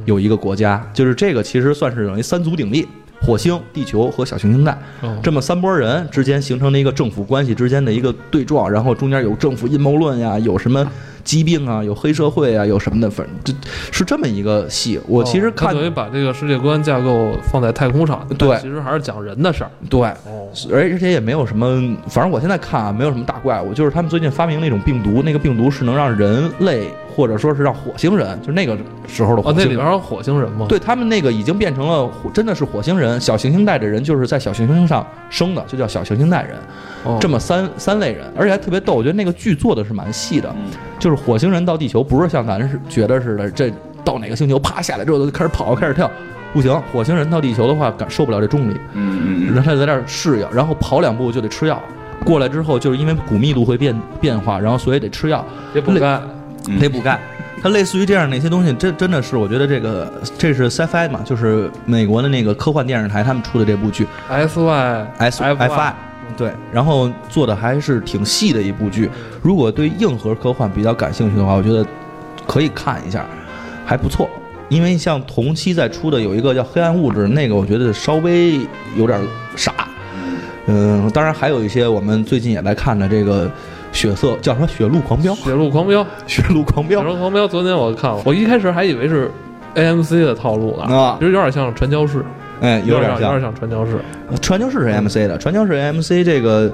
[0.04, 2.88] 有一个国家，就是这个其实算是等于三足鼎立。
[3.20, 5.18] 火星、地球和小行星带哦。
[5.22, 10.86] 这么三拨人之间形成了一个政府关系之间的一个对撞，然后中间有政府阴谋论呀，有什么
[11.24, 13.52] 疾病啊，有黑社会啊，有什么的，反正这
[13.90, 15.00] 是这么一个戏。
[15.08, 19.70] 我其实看哦他等于把这个世界观架构放在太空上，对其实还是讲人的事儿。
[19.88, 28.76] 对，哦，而且也没有什么，反正我现在看啊，没有什么大怪物，就是他们最近发明了一种病毒，那个病毒是能让人类或者说是让火星人，就那个
[29.08, 29.70] 时候的火哦，那。
[29.70, 30.66] 里边还有火星人吗？
[30.68, 36.56] 对他们那个已经变成了火，真的是火星人，小行星带着人，就是在小行星上生的，就叫小行星带人。
[37.04, 40.64] 哦，这么三三类人，而且还特别逗，我觉得那个剧做的是蛮细的，嗯
[41.00, 43.72] 就是火星人到地球不是像咱是觉得似的，这
[44.04, 46.08] 到哪个星球啪下来之后就开始跑开始跳，
[46.52, 51.82] 不行，火星人到地球的话感受不了这重力，嗯嗯让他在那儿适应，然后跑两步就得吃药。
[52.24, 56.22] 过来之后，就是因为骨密度会变变化，然后所以得吃药，也不干。
[56.68, 56.78] 嗯。
[56.78, 57.18] 得补钙。
[57.62, 64.06] 它类似于这样的一些东西，真真的是我觉得这个这是 sci-fi 嘛，就是美国的那个科幻电视台他们出的这部剧。
[64.28, 65.94] S Y S F I，
[66.36, 69.10] 对，然后做的还是挺细的一部剧。
[69.42, 71.84] 如果对硬核科幻比较感兴趣的话，我觉得
[72.46, 73.24] 可以看一下，
[73.84, 74.28] 还不错。
[74.68, 78.60] 因为像同期在出的有一个叫《黑暗物质》，那个我觉得稍微
[78.96, 79.20] 有点
[79.56, 79.74] 傻。
[80.66, 83.50] 嗯，当然还有一些我们最近也在看的这个
[83.90, 89.28] 血色叫什么《血路狂飙》，血路狂飙，《血路狂飙血》路狂飙，昨天我看了，我一开始还以为是
[89.74, 92.24] AMC 的套路呢，啊其，实有点像传教士，
[92.60, 93.98] 哎，有点像有点像传教士。
[94.40, 96.70] 传教士是 AMC 的，传教士 AMC 这个，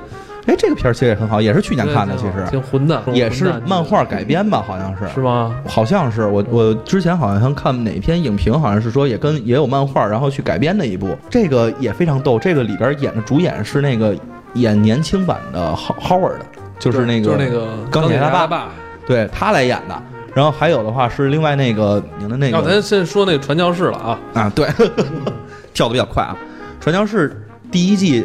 [0.46, 5.08] 哎，这个片儿其实也很好，也是去年看的，其实挺混的，也是漫画改编吧，好像是。
[5.14, 5.54] 是吗？
[5.66, 12.38] 好像是我我之前好像看哪篇影评，好像是说也跟也有漫画，然后去改编的一部，这个也非常逗。
[12.38, 14.14] 这个里边演的主演是那个
[14.54, 16.38] 演年轻版的 How- Howard，
[16.78, 18.68] 就是那个就是那个钢铁侠爸爸。
[19.06, 20.02] 对他来演的。
[20.34, 24.68] 然后还有的话是另外那个你的那个，那咱先说那个传教士了啊，啊，对，
[25.76, 26.34] 跳的比较快啊。
[26.80, 28.24] 传教士第一季，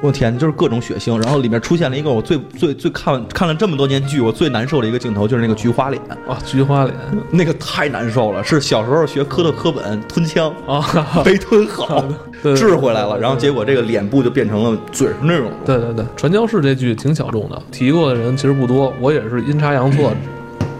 [0.00, 6.94] 我天，就是各种血腥，然后里面出现了一个我最最最看看了这么多年剧我最难受的一个镜头，就是那个菊花脸，啊，菊花脸
[7.30, 10.52] 那个太难受了，是小时候学科特课本吞枪。
[10.66, 10.84] 啊，
[11.24, 12.02] 没吞好，
[12.42, 15.52] 对治回来了，然后结果这个脸部就变成了嘴是那种。
[15.64, 20.12] 对对对，传教士这剧挺小众的，提过的人其实不多，我也是阴差阳错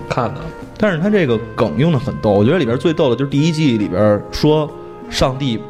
[0.09, 0.40] 看的。
[0.81, 4.70] 但是他这个梗用的很逗，我觉得里边最逗的就是第一季里边说
[5.11, 5.64] 上帝不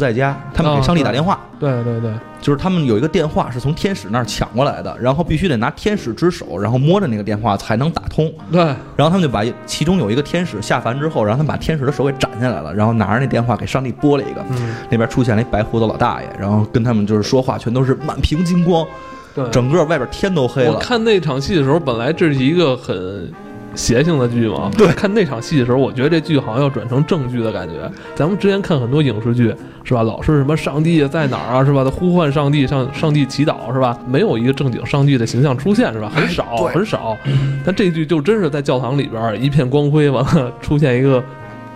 [0.00, 2.10] 在家，他们给哦上帝打电话，对对对，
[2.40, 8.32] 就是他们有一个电话是从天使那儿抢过来的，然后必须得拿天使之手，然后摸着那个电话才能打通。
[8.50, 8.60] 对，
[8.96, 14.44] 然后他们就把其中有一个天使下凡之后，然后他们把天使的手给斩下来了，然后拿着那电话给上帝拨了一个。
[14.50, 18.86] 嗯，那边出现了一白胡子老大爷，然后跟他们就是说话全都是满屏金光，
[19.34, 19.48] 对。
[19.50, 20.72] 整个外边天都黑了。
[20.72, 23.30] 我看那场戏的时候，本来这是一个很
[23.74, 24.70] 邪性的剧嘛。
[24.76, 27.74] 对看那场戏的时候，我觉得这剧好像要转成正剧的感觉。
[28.14, 29.54] 咱们之前看很多影视剧，
[29.84, 30.02] 是吧？
[30.02, 31.84] 老是什么上帝在哪儿啊，是吧？
[31.84, 33.98] 他呼唤上帝，向上帝祈祷，是吧？
[34.06, 36.10] 没有一个正经上帝的形象出现，是吧？
[36.14, 37.16] 很少，对很少。
[37.64, 41.22] 但这剧就真是在教堂里边儿一片光辉，完了出现一个。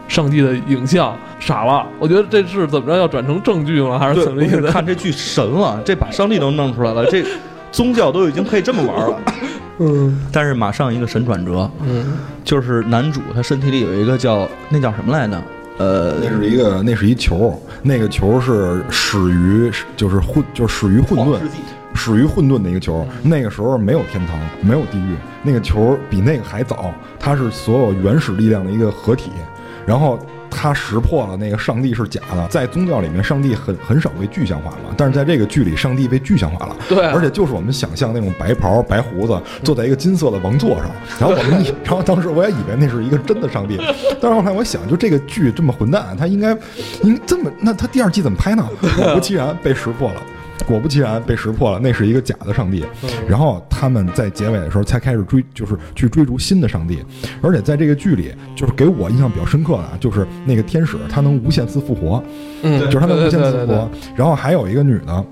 [0.07, 3.99] 上帝的影像傻了，我觉得这是怎么着要转成正剧吗？
[3.99, 4.61] 还是，怎么意思？
[4.69, 7.25] 看这剧神了，这把上帝都弄出来了，这
[7.73, 9.19] 宗教都已经可以这么玩了。
[9.79, 15.43] 嗯但是马上一个神转折，嗯，就是男主他身体里有一个叫那叫什么来着？
[15.79, 21.39] 呃，那是一个，那是一球，那个球是始于就是混，就是始于混沌，
[21.95, 23.05] 始于混沌的一个球。
[23.25, 29.33] 那个时候没有天堂，没有地狱，那个球比那个还早，它是所有原始力量的一个合体。
[29.85, 30.19] 然后
[30.55, 36.77] 他识破了那个上帝是假的，在宗教里面，上帝很很少被具象化嘛，但是在这个剧里，上帝被具象化了。
[36.89, 40.91] 对啊而且就是我们想象那种白袍、白胡子，坐在一个金色的王座上。
[41.19, 43.79] 然后我们以， 然后当时我也以为那是一个真的上帝，
[44.21, 46.57] 但是后来我想，就这个剧这么混蛋，他应该
[47.03, 48.67] 应这么，那他第二季怎么拍呢？
[48.81, 50.23] 果不其然被识破了。
[50.67, 52.85] 果不其然被识破了，那是一个假的上帝。
[53.29, 57.05] 然后他们在结尾的时候才开始追，就是去追逐新的上帝。
[57.43, 62.23] 而且在这个剧里，就是给我印象比较深刻的啊，就是那个天使他能无限次复活，
[62.63, 63.91] 嗯，就是他能无限次复活。
[64.17, 65.25] 然后还有一个女的，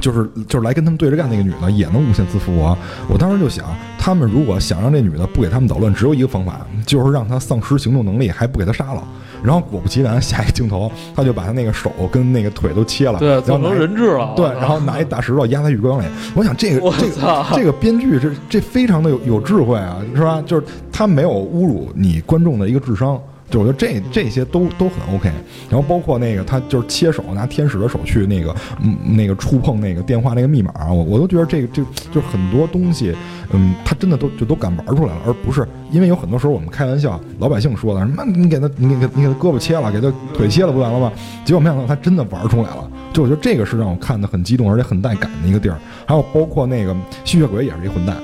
[0.00, 2.76] 就是就是来跟他们对着干那个女的也能无限次复活。
[3.08, 3.66] 我当时就想，
[3.98, 9.02] 他们如果想让这女的不给他们捣乱，只有一个方法，就是让她丧失行动能力，还不给她杀了。
[9.42, 14.32] 然后果不其然，下一个镜头他就把他那个手跟那个腿都切了，对，做成然后拿人质了。
[14.36, 16.04] 对，然后拿一大石头压在浴缸里。
[16.34, 20.42] 我想这个这操个这个编剧这这非常的有有智慧啊，是吧？
[20.46, 23.20] 就是他没有侮辱你观众的一个智商。
[23.52, 25.30] 就我觉得这这些都都很 OK，
[25.68, 33.14] 然后包括那个他就是切手拿天使的手去那个嗯那个触碰那个电话那个密码，我我都觉得这个这就很多东西，
[33.50, 41.12] 嗯，他真的都就都敢玩出来了，而不是因为有很多时候我们开玩笑，老百姓说的什么你给他你给你给他胳膊切了，给他腿切了不完了吗？
[41.44, 45.76] 结果没想到他真的玩出来了，就我觉得这个是让我看的很激动，而且很带感的一个地儿。
[46.06, 48.16] 还有包括那个吸血鬼也是一混蛋，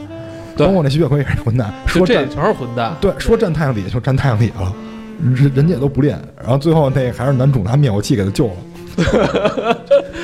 [0.56, 2.96] 包括那吸血鬼也是混蛋，说这全是混蛋。
[2.98, 4.72] 对说站太阳底下就站太阳底下了，
[5.22, 8.54] 人人家也都不练，然后最后那还是男主拿灭火器给他救了。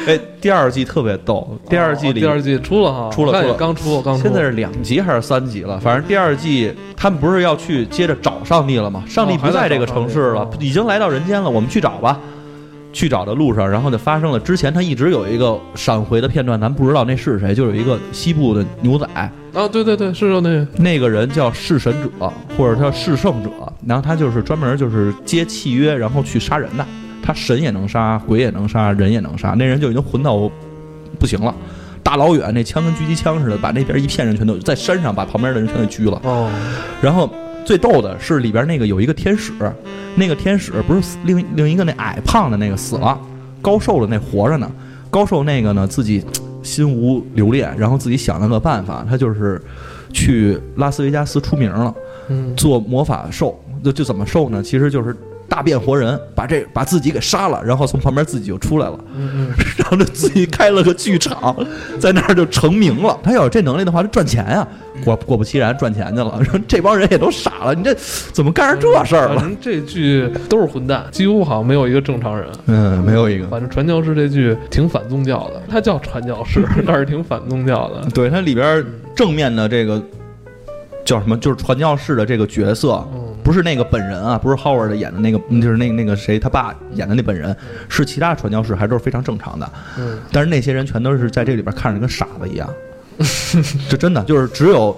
[0.07, 4.23] 哎，第二季特别逗，第二季里哦第二季出了哈，出了出了刚出，刚出。
[4.23, 5.79] 现在是两集还是三集了？
[5.79, 9.05] 反正第二季他们不是要去接着找上帝了吗？
[9.07, 12.21] 上帝不在这个城市了已经来到人间了，我们去找吧。
[12.93, 19.05] 去找的路上，然后就发生了之前他一直有一个闪回的片段，咱不知道那是谁，就有一个西部的牛仔，
[19.53, 23.51] 啊，对对对，是有那个那个人叫弑神者或者叫弑圣者，
[23.87, 26.87] 然后他就是专门就是接契约，然后去杀人的。
[27.23, 29.55] 他神也能杀，鬼也能杀，人也能杀。
[29.57, 30.51] 那人就已经混到
[31.19, 31.55] 不行了，
[32.03, 36.21] 大老远那枪跟狙击枪似的，把那边一片人全都在山上把旁边的人全给狙了。
[36.23, 36.51] 哦，
[37.01, 37.33] 然后
[37.65, 39.55] 最逗的是里边那个有一个天使，
[40.17, 43.19] 那个天使不是死另另一个那矮胖的那个死了，
[43.63, 44.71] 高瘦的那活着呢。
[45.09, 46.23] 高瘦那个呢自己
[46.63, 49.59] 心无留恋，然后自己想了个办法，他就是
[50.13, 51.95] 去拉斯维加斯出名了，
[52.29, 53.59] 嗯，做魔法兽。
[53.85, 54.63] 就就怎么受呢？
[54.63, 55.15] 其实就是
[55.49, 58.99] 大变活人，把这把自己给杀了，然后从旁边自己就出来了。
[59.77, 61.55] 然后就自己开了个剧场，
[62.01, 63.19] 在那儿就成名了。
[63.23, 64.67] 他要有这能力的话，就赚钱呀。
[65.05, 66.43] 果果不其然，赚钱去了。
[66.45, 67.95] 说 这帮人也都傻了，你这
[68.33, 69.37] 怎么干上这事儿了？
[69.37, 72.49] 反正这剧都是混蛋，几乎好像没有一个正常人。
[72.67, 73.47] 嗯，没有一个。
[73.49, 78.09] 反正传教士这剧挺反宗教的，它叫传教士， 但是挺反宗教的。
[78.15, 78.83] 对，它里边
[79.15, 80.01] 正面的这个
[81.05, 87.55] 叫什么，就是传教士的这个角色，嗯，不是那个本人啊，不是 Howard 演的那个，就是那那个谁他爸演的那本人，
[87.89, 89.71] 是其他传教士，还都是非常正常的。
[89.99, 92.69] 嗯，但是那些人全都是在这里边看着跟傻子一样，
[93.89, 94.97] 这真的就是只有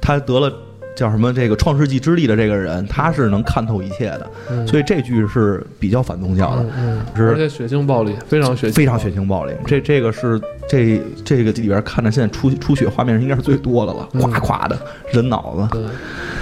[0.00, 0.52] 他得了
[0.94, 9.52] 叫什么这个创世纪之力的这个人，他是能看透一切的，嗯所以这句是比较反宗教的嗯，嗯，是而且血腥暴力，非常血腥，非常血腥暴力。
[9.66, 14.78] 这这个是这这个里边看着现在出出血画面应该是最多的了，嗯咵咵的
[15.12, 15.78] 人脑子。
[15.78, 15.82] 对，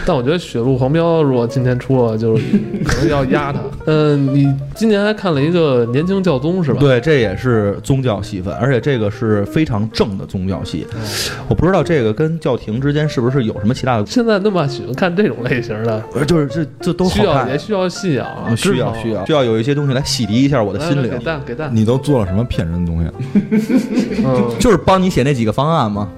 [0.04, 2.42] 但我觉得《血路狂飙》如果今天出了，就是
[2.84, 3.60] 可能要压他。
[3.86, 10.86] 嗯，你今年还看了一个年轻教宗是吧？，对，这也是宗教戏份，而且这个是非常正的宗教戏。
[11.48, 19.24] 我不知道这个跟教廷之间是不是有什么其他的，现在那么喜欢看这种类型的，呃就是这这都需好看，要也需要信仰需要需要。
[19.26, 23.10] 需要有一些东西来洗涤一下我的来心灵，来给蛋给蛋，你都做了什么骗人的东西？
[24.24, 26.08] 嗯，就是帮你写那几个方案吗。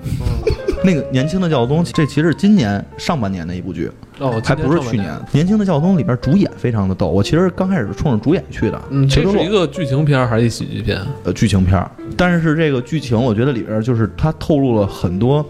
[0.85, 5.15] 那个年轻的教宗，这其实是今年上半年的一部剧，哦，还不是去年。
[5.31, 11.01] 年轻的教宗里边主演非常的逗，我其实刚开始是冲着主演去的，嗯，这是一个剧情片儿还是一喜剧片？
[11.23, 15.47] 呃剧情片儿，但是这个剧情我觉得里边就是它透露了很多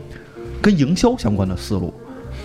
[0.61, 1.95] 跟营销相关的思路。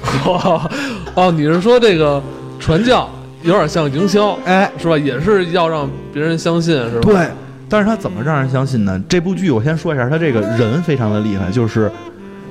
[1.16, 2.22] 哦，你是说这个
[2.60, 3.10] 传教
[3.44, 4.98] 有点像营销，哎，是吧？
[4.98, 7.12] 也是要让别人相信，是吧？
[7.12, 7.28] 对，
[7.70, 9.02] 但是他怎么让人相信呢？
[9.08, 11.92] 这部剧我先说一下，他这个人非常的厉害，就是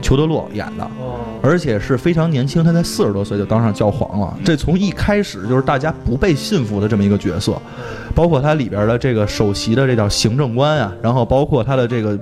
[0.01, 0.85] 裘德洛演的。
[1.01, 4.37] 哦，而且是非常年轻，他才四十多岁就当上教皇了。
[4.45, 7.61] 这从一开始就是大家不被信服的这么一个角色，
[8.15, 12.19] 包括他里边的这个首席的这叫行政官啊，然后包括他的这个，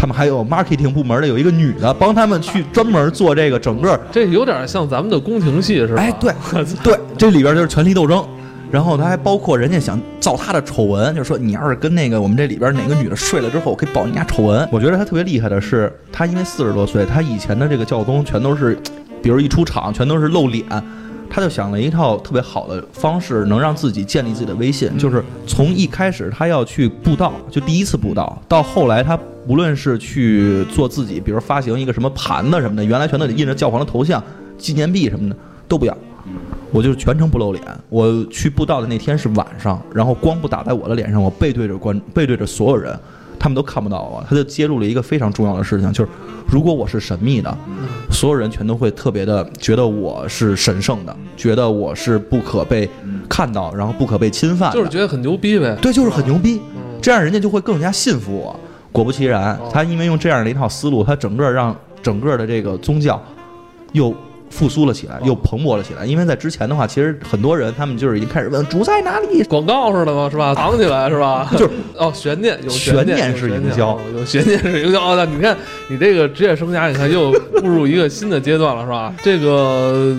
[0.00, 6.00] 他们还有 marketing 部门的有一个女的帮他们去专门做这个整个，这有点像咱们的宫廷戏，是吧？
[6.00, 6.32] 哎，对
[6.84, 8.24] 对，这里边就是权力斗争。
[8.70, 14.68] 然后他还包括人家想造他的丑闻，就是说你要是跟那个我们这里边哪个女的睡了之后，我可以保你家丑闻。
[14.70, 18.78] 我觉得他特别厉害的是，他因为四十多岁，他以前的这个教宗全都是，
[19.20, 20.64] 比如一出场全都是露脸，
[21.30, 24.96] 他就想了一套特别好的方式，能让自己建立自己的威信。
[24.98, 34.22] 就是从一开始他要去布道，就第一次布道，到后来他无论是去做自己，比如发行一个什么盘子什么的，原来全都得印着教皇的头像、
[34.58, 35.96] 纪念币什么的都不要。
[36.70, 37.64] 我就是全程不露脸。
[37.88, 42.94] 我去布道的那天是晚上，然后光不打在我的脸上，我背对着观，背对着所有人，
[43.38, 44.22] 他们都看不到我。
[44.28, 46.10] 他就揭露了一个非常重要的事情，就是
[46.46, 47.56] 如果我是神秘的，
[48.10, 52.86] 所有人全都会特别的觉得我是神圣的，觉得我是不可被
[53.30, 55.74] 看到，然后不可被侵犯，就是觉得很牛逼呗。
[55.80, 56.60] 对，就是很牛逼。
[56.76, 58.60] 嗯，这样人家就会更加信服我。
[58.92, 63.22] 果不其然哦，他因为用这样的一套思路，他整个让整个的这个宗教
[63.92, 64.14] 又
[64.50, 66.06] 复苏了起来，又蓬勃了起来。
[66.06, 70.28] 因为在之前的话，其实很多人他们就是已经开始问主在哪里，广告似的嘛？
[70.30, 70.54] 是吧？
[70.54, 71.48] 藏起来是吧？
[71.52, 75.00] 就是哦，悬念有悬念念是营销哦有悬念是营销。
[75.00, 75.56] 哦，那你看
[75.88, 79.14] 你这个职业生涯，你看又步入一个新的阶段了，是吧？
[79.22, 80.16] 这个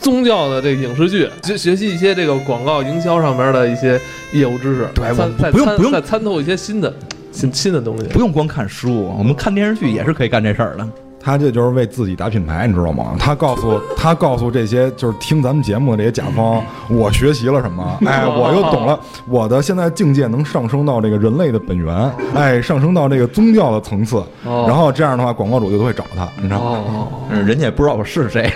[0.00, 4.00] 宗教的这个影视剧，学学习一些这个广告营销上面的一些
[4.32, 6.92] 业务知识，对不用不用再参透一些新的
[7.34, 8.04] 新新的东西。
[8.04, 10.88] 不用光看书，我们看电视剧也是可以干这事儿的。
[11.26, 13.16] 他这就是为自己打品牌，你知道吗？
[13.18, 17.98] 他告诉他告诉这些就是听咱们节目的这些甲方，我学习了什么？
[18.04, 24.22] 哎，我又懂了，我的现在境界能上升到这个人类的本源，哎，上升到这个宗教的层次。
[24.44, 27.08] 哦然后这样的话，广告主就都会找他，你知道吗？
[27.30, 28.52] 人家也不知道我是谁。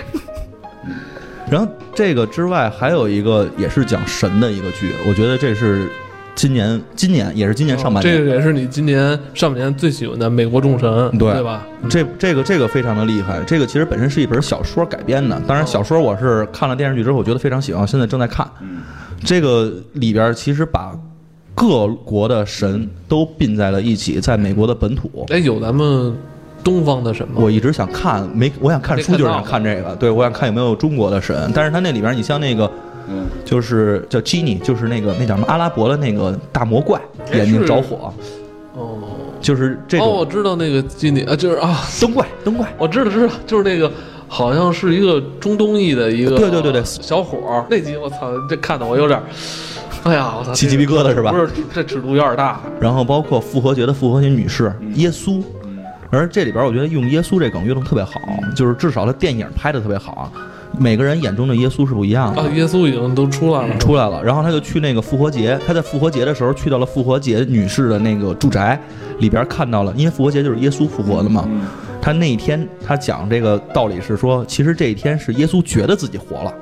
[1.49, 5.89] 然后这个之外，还有一个也是讲神的一个剧，我觉得这是
[6.39, 11.67] 今年今年也是今年上半年，这个也是你今年上半年最喜欢的《美国众神》，对对吧？
[11.89, 18.49] 这这个这个非常的厉害，这个其实本身是一本小说改编的，当然小说我是看了电视剧之后，我觉得非常喜欢，现在正在看。
[19.21, 20.97] 这个里边其实把
[21.53, 25.25] 各国的神都并在了一起，在美国的本土。
[25.27, 26.15] 哎，有咱们
[26.63, 27.33] 东方的神吗？
[27.35, 29.93] 我一直想看，没我想看书，就是想看这个。
[29.97, 32.71] 对，我想看有没有中国的神，但是它那里边你像那个。
[33.45, 36.99] 就是叫基尼，就是那个那叫什么阿拉伯的那个大魔怪，
[37.31, 38.13] 哎眼睛着火，
[38.75, 38.99] 哦，
[39.41, 43.91] 就是这哦，我知道那个基尼啊，就是啊，灯怪，灯怪，我知道知道，就是那个
[44.27, 49.23] 好像是一个中东裔的一个对对对对小伙儿，那集我操，这看的我有点儿，
[50.03, 52.61] 哎呀，我操，起鸡皮疙瘩是吧不是，这尺度有点大。
[52.79, 54.95] 然后包括复活节的复活节女士嗯。
[54.95, 55.41] 耶稣，
[56.09, 58.13] 而这里边我觉得用耶稣这梗用的特别好，
[58.55, 60.31] 就是至少他电影拍的特别好啊。
[60.77, 62.47] 每个人眼中的耶稣是不一样的啊，。
[62.53, 68.79] 耶稣已经都出来了，出来了，然后他就去那个复活节，他在复活节的时候去到了复活节女士的那个住宅
[69.19, 71.47] 里边，看到了，因为复活节就是耶稣复活的嘛。
[72.01, 76.53] 他那一天他讲这个道理是说，其实这一天是耶稣觉得自己活了，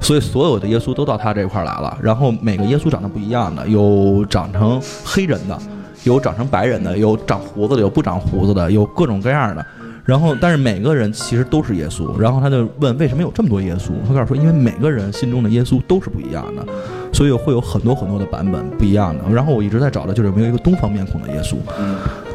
[0.00, 1.96] 所以所有的耶稣都到他这块儿来了。
[2.02, 5.58] 然后每个耶稣长得不一样的，有长成黑人的，
[6.02, 9.64] 有长成白人的，有长胡子的，有不长胡子的，有各种各样的。
[10.04, 12.16] 然后，但是每个人其实都是耶稣。
[12.18, 13.92] 然后他就问为什么有这么多耶稣？
[14.06, 16.64] 他告诉说，因为每个人心中的耶稣都是不一样的，
[17.12, 19.24] 所以会有很多很多的版本不一样的。
[19.32, 21.56] 然后我一直在找的就是有没有一个东方面孔的耶稣，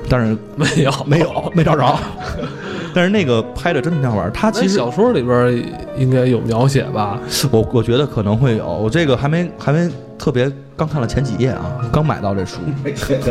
[0.10, 1.96] 但是没有没有，没找着。
[2.94, 5.64] 但是那个拍的真的挺好玩儿，他其实小说里边
[5.98, 7.20] 应该有描写吧？
[7.52, 12.60] 我我觉得可能会有，我这个还没还没特别，刚看了前几页啊，刚买到这书，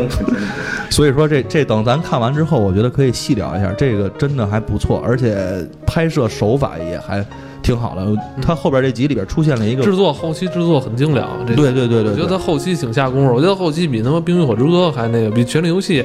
[0.89, 7.23] 所以说这这等咱看完之后，我觉得可以细聊一下，这个真的还不错，而且拍摄手法也还
[7.61, 8.05] 挺好的。
[8.41, 16.01] 他后边这集里边出现了一个，制作后期制作很精良，这对对对对我觉得他后期挺下功夫，我觉得后期比他妈《冰与火之歌》还那个，比《权力游戏》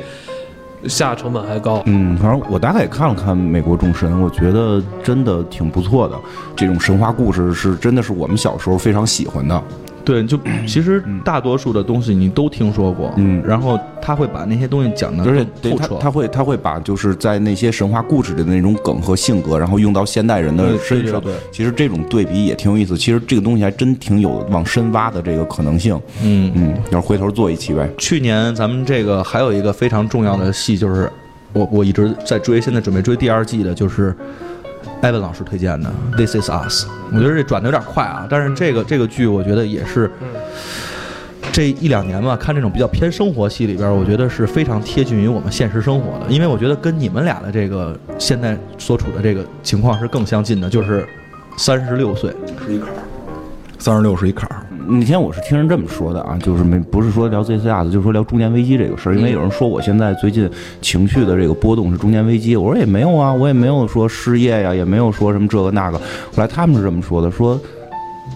[0.88, 1.82] 下成本还高。
[1.86, 6.18] 嗯，反正我大概也看了看《美国众神》，我觉得真的挺不错的。
[6.56, 9.62] 这种神话故事是真的是我们小时候非常喜欢的。
[10.04, 21.22] 对，就其实大多数的东西你都听说过，嗯然后他会把那些东西讲的而且对透彻，他他会他会把就是在那些神话故事里的那种梗和性格，然后用到现代人的身上。
[21.50, 22.98] 其实这种对比也挺有意思。
[22.98, 25.98] 其实这个东西还真挺有往深挖的这个可能性。
[26.22, 27.88] 嗯嗯，要是回头做一期呗。
[27.96, 31.10] 去年咱们这个还有一个非常重要的戏，就是
[31.54, 34.14] 我我一直在追，现在准备追第二季的，就是
[35.04, 36.86] 艾文老师推荐的《This Is Us》。
[37.12, 40.10] 我觉得这转的有点快啊，但是这个这个剧我觉得也是
[41.52, 51.06] 这一两年吧，看这种比较偏生活戏里边，我觉得是非常贴近于我们现实生活的，因为我觉得跟你们俩的这个现在所处的这个情况是更相近的，就是
[51.58, 52.34] 三十六岁。
[52.66, 52.96] 是一坎儿，
[53.78, 60.48] 三十六是一坎儿，那天我是听人这么说的啊，就是没不是说聊 ZCS，就是说聊中年危机这个事儿，因为有人说我现在最近
[60.80, 65.98] 情绪的这个波动是中年危机，我说也没有啊，我也没有说失业呀，也没有说什么这个那个。
[65.98, 66.04] 后
[66.36, 67.58] 来他们是这么说的，说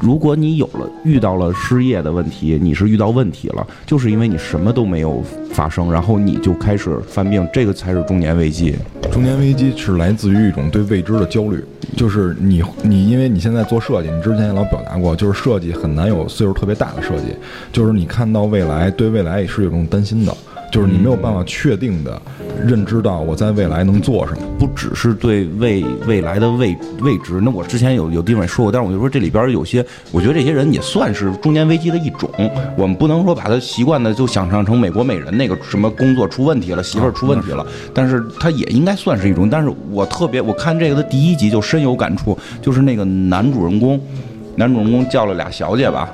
[0.00, 8.74] 如果你有了遇到了失业的问题，你是遇到问题了，就是因为你什么都没有发生，然后你就开始犯病，这个才是中年危机。
[9.10, 11.64] 中年危机是来自于一种对未知的焦虑，
[11.96, 17.34] 就是你你因为你现在做设计，你之前也老表达过，就是设计很难有岁数特别大的设计，
[17.72, 20.36] 就是你看到未来，对未来也是有种担心的，
[20.70, 22.20] 就是你没有办法确定的
[22.64, 24.42] 认知到我在未来能做什么。
[24.58, 32.30] 不只是对未未来的未未知，那我之前有有地方也说过，但是我就说这里边有些，我觉得这些人也算是中年危机的一种。
[32.76, 39.48] 我们不能说把他习惯的就想象成美国美人那个什么工作出问题了，媳妇儿出问题了，但是他也应该算是一种。
[39.48, 44.00] 但是我特别我看这个的第一集就深有感触，就是那个男主人公，
[44.56, 46.08] 男主人公叫了俩小姐吧。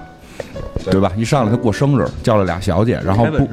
[0.91, 1.11] 对吧？
[1.17, 3.49] 一上来他过生日，叫了俩小姐，然后不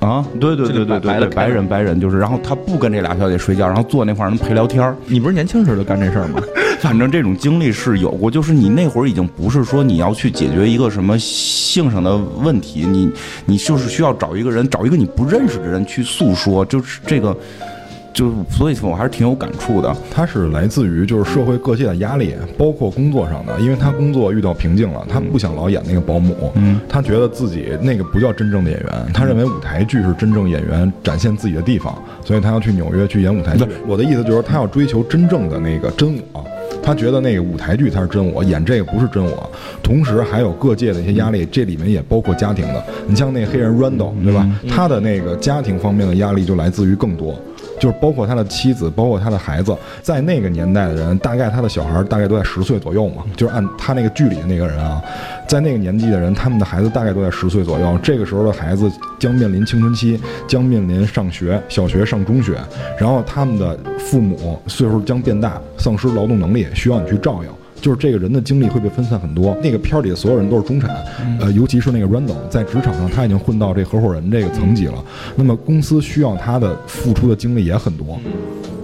[0.00, 6.42] 啊，对对对对对对，白白的白人白人就是，然后他不跟这俩小姐睡觉，然后坐那块儿能陪聊天儿你不是年轻时候就干这事儿吗？
[6.80, 13.10] 反正这种经历是有过，就是你那会儿已经不是说你要去解决一个什么性上的问题，你
[13.44, 17.36] 你就是需要找一个人，找一个你不认识的人去诉说，就是这个。
[18.12, 19.94] 就所以我还是挺有感触的。
[20.10, 33.64] 他是来自于就是社会各界的压力，包括工作上的，因为他工作遇到瓶颈了，他不想老演那个保姆，嗯，他觉得自己那个不叫真正的演员，他认为舞台剧是真正演员展现自己的地方，所以他要去纽约去演舞台剧。
[33.86, 36.44] 我的意思就是他要追求真正的那个真我。
[36.82, 39.50] 他觉得那个舞台剧才是真我，演这个不是真我。
[39.82, 42.82] 同时还有各界的一些压力，这里面也包括家庭的。
[43.06, 44.48] 你像那黑人 Randall，对吧？
[44.68, 47.38] 他的那个家庭方面的压力就来自于更多，
[47.80, 49.74] 就是包括他的妻子，包括他的孩子。
[50.02, 55.02] 在那个年代的人，大概他的小孩大概都在十岁左右嘛，就是按他那个剧里的那个人啊，
[55.48, 57.98] 在那个年纪的人，他们的孩子大概都在十岁左右。
[58.02, 62.58] 这个时候的孩子将面临青春期，将面临上学，小学上中学，
[62.98, 67.59] 然后他们的父母岁数将变大，丧失劳动能力，需要你去照应。
[67.80, 69.56] 就是这个人的精力会被分散很多。
[69.62, 70.90] 那个片儿里的所有人都是中产，
[71.40, 75.04] 呃，尤其是那个 Randall，在职场上他已经混到这合伙人这个层级了。
[75.36, 78.18] 那么公司需要他的付出的精力也很多。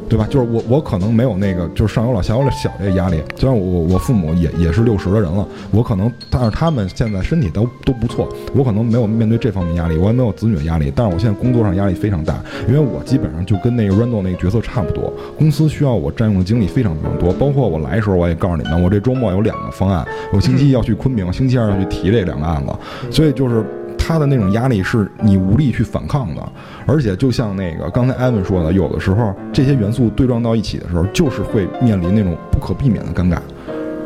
[0.08, 0.26] 对吧？
[0.30, 3.22] 就是我，我可能没有那个，就是上有老下有小这个压力。
[3.36, 10.92] 虽然我我父母也也是六十的人了，我可能，但是他们现在身体都都不错，我可能没有面对这方面压力，我也没有子女的压力。
[10.94, 12.38] 但是我现在工作上压力非常大，
[12.68, 17.32] 因为我基本上就跟那个 Randall 那个角色差不多，公司需要我占用的精力非常非常多。
[17.32, 22.72] 包括我来的时候，我也告诉你们，我这周末有两个方案，我星期一要去昆明，星期二要去提这两个案子，
[23.10, 23.64] 所以就是。
[24.06, 26.52] 他的那种压力是你无力去反抗的，
[26.86, 33.38] 而且就像那个刚才艾文说的，有的时候这些元素对撞到一起的时候，就是会面临那种不可避免的尴尬，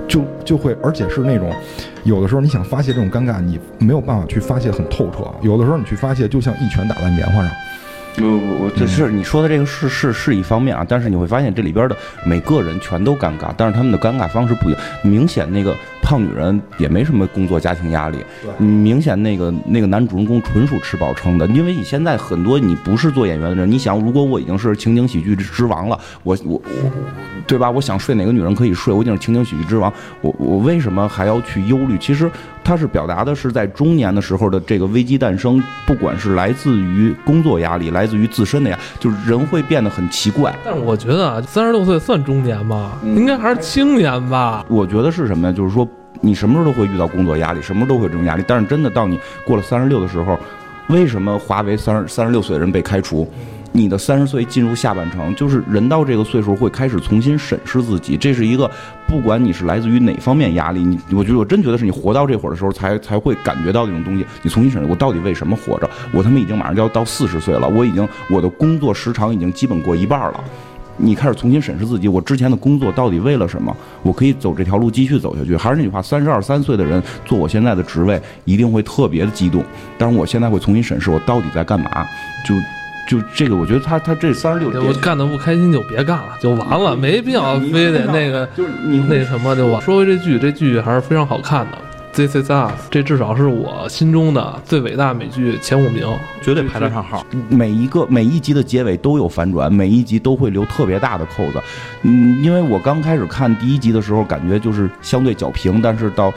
[0.09, 1.53] 就就会，而且是那种
[2.05, 7.51] 有的时候你想发泄这种尴尬，你没有办法去发泄很透彻，有的时候你去发泄就像一拳打在棉花上。
[8.19, 14.83] 我我我这是你说的这个是是是一方面啊，但是你会发现这里边的每个人全都尴尬，但是他们的尴尬方式不一样。
[15.03, 15.75] 明显那个
[16.11, 18.19] 胖女人也没什么工作家庭压力，
[18.59, 21.47] 明显那个那个男主人公纯属吃饱撑的。
[21.47, 26.63] 因为你现在很多你不是做演员的人，你想如果我已经是情景喜剧之王了，我我我，
[27.47, 27.71] 对吧？
[27.71, 31.97] 我想睡哪个女人可以睡，我已经是情景喜剧之王，我我为什么还要去忧虑？
[31.99, 32.29] 其实。
[32.63, 40.55] 他是表达的是在中年的时候的这个危机诞生，不管是来自于工作压力，来自于自身的呀，就是人会变得很奇怪。
[40.63, 42.93] 但是我觉得啊，三十六岁算中年吗？
[43.03, 44.65] 应该还是青年吧。
[44.69, 45.53] 我觉得是什么呀？
[45.53, 45.89] 就是说
[46.21, 48.45] 你什么时候都会遇到工作压力，什么时候都会有这种压力。
[48.47, 50.39] 但是真的到你过了三十六的时候，
[50.89, 53.29] 为什么华为三十三十六岁的人被开除？
[53.73, 58.69] 你的三十岁进入下半程，就是人到这个岁数会开始重新审视自己，这是一个
[59.07, 64.27] 不管你是来自于哪方面压力，你我觉得我真觉得是你活到这会儿的时候才才会感觉到这种东西。
[64.43, 65.89] 你重新审视我到底为什么活着？
[66.11, 70.45] 我他妈已经马上就要到四十岁了，我已经我的工作时长已经基本过一半了。
[71.01, 73.75] 你开始重新审视自己，我之前的工作到底为了什么？
[74.03, 75.57] 我可以走这条路继续走下去。
[75.57, 79.65] 还是那句话，三十二三岁的人做我现在的职位一定会特别的激动，
[79.97, 81.91] 但是我现在会重新审视我到底在干嘛，
[82.47, 82.55] 就。
[83.09, 89.83] 就这个，我觉得他他这三十六，我干的不开心就别干了，就完了，没必要非得那个，就是你那什么就完。
[89.83, 91.79] 说回这剧，这剧还是非常好看的。
[92.13, 96.05] This is us，这至少是我心中的最伟大美剧前五名，
[96.43, 97.25] 绝对排得上号。
[97.49, 101.63] 每一个每一集的结尾都有反转，每一集都会留特别大的扣子。
[102.03, 106.33] 嗯，因为我刚开始看第一集的时候，感觉就是相对较平，但是到。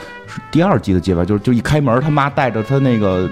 [0.51, 3.29] 第二季的结尾，就是就一开门，他妈带着他那个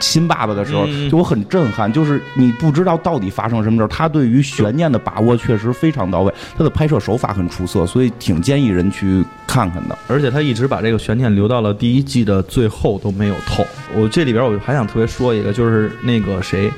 [0.00, 1.92] 新爸爸的时候，就我很震撼。
[1.92, 9.98] 就是你不知道到底发生什么事儿，他对于悬念的把握确实非常到位，他的拍摄手法很出色，所以挺建议人去看看的。
[10.08, 13.66] 而且他一直把这个悬念留到了第一季的最后都没有透。
[13.94, 16.70] 我这里边我还想特别说一个，就是那个谁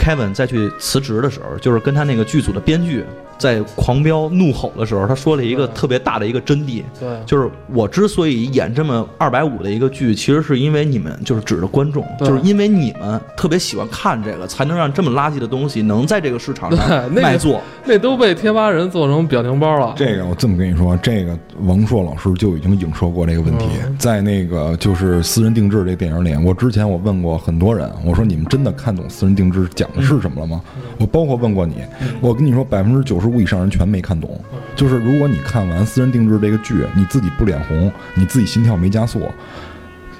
[0.00, 3.04] ，Kevin 再去辞职的时候，就是跟他那个剧组的编剧。
[3.38, 17.62] 在狂飙怒吼的时候，他说了一个特别大的一个真谛，对，就是我之所以演这么二百五的一个剧，其实是因为你们就是指着观众，就是因为你们特别喜欢看这个，才能让这么垃圾的东西能在这个市场上 卖座。
[17.86, 19.94] 那都被贴吧人做成表情包了。
[19.96, 30.60] 这个我这么跟你说，这个王朔老师就已经影射过这个问题，在那个就是私人定制这电影里，我之前我问过很多人，我说你们真的看懂私人定制讲的是什么了吗？
[30.98, 31.76] 我包括问过你，
[32.20, 33.30] 我跟你说百分之九十。
[33.30, 34.28] 五以上人全没看懂，
[34.74, 39.20] 就是如果你看完私人定制这个剧，你自己不脸红，你自己心跳没加速，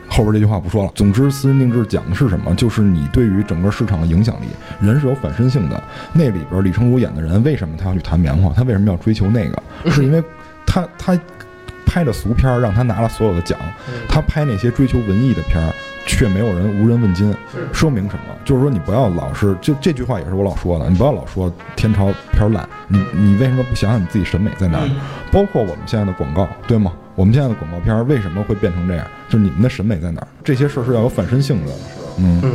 [0.06, 0.92] 后边这句话不说了。
[0.94, 2.54] 总之，私人定制讲的是什么？
[2.54, 4.44] 就是你对于整个市场的影响力。
[4.80, 5.82] 人是有反身性的。
[6.12, 8.52] 那里边李成儒演的人，为什么他要去弹棉花？
[8.54, 9.90] 他为什么要追求那个？
[9.90, 10.22] 是因为
[10.64, 11.18] 他他
[11.84, 13.58] 拍的俗片让他拿了所有的奖，
[14.08, 15.74] 他拍那些追求文艺的片儿。
[16.06, 17.34] 却没有人无人问津，
[17.72, 18.34] 说明什么？
[18.44, 24.80] 就是说你不要老是就这句话也是我老说的，你不要老说天朝片烂，你你为什么不想想你自己审美在哪？
[25.30, 26.92] 包括我们现在的广告，对吗？
[27.14, 29.06] 我们现在的广告片为什么会变成这样？
[29.28, 30.26] 就是你们的审美在哪？
[30.42, 31.72] 这些事儿是要有反身性的。
[32.18, 32.52] 嗯嗯，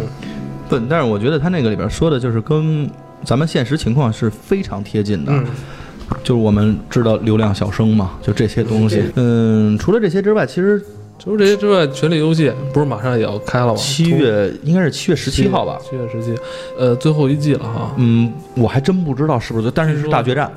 [0.68, 2.90] 不，但是我觉得他那个里边说的就是跟
[3.24, 5.32] 咱们现实情况是非常贴近的。
[5.32, 5.46] 嗯，
[6.24, 9.04] 就是我们知道流量小生嘛，就这些东西。
[9.16, 10.84] 嗯，除了这些之外，其实
[11.26, 13.76] 除了这些之外，《权力游戏》不是马上也要开了吗？
[13.76, 15.80] 七月应该是七月十七号吧。
[15.82, 16.40] 七月十七，
[16.78, 17.92] 呃，最后一季了哈。
[17.98, 20.52] 嗯，我还真不知道是不是，但是是大决战，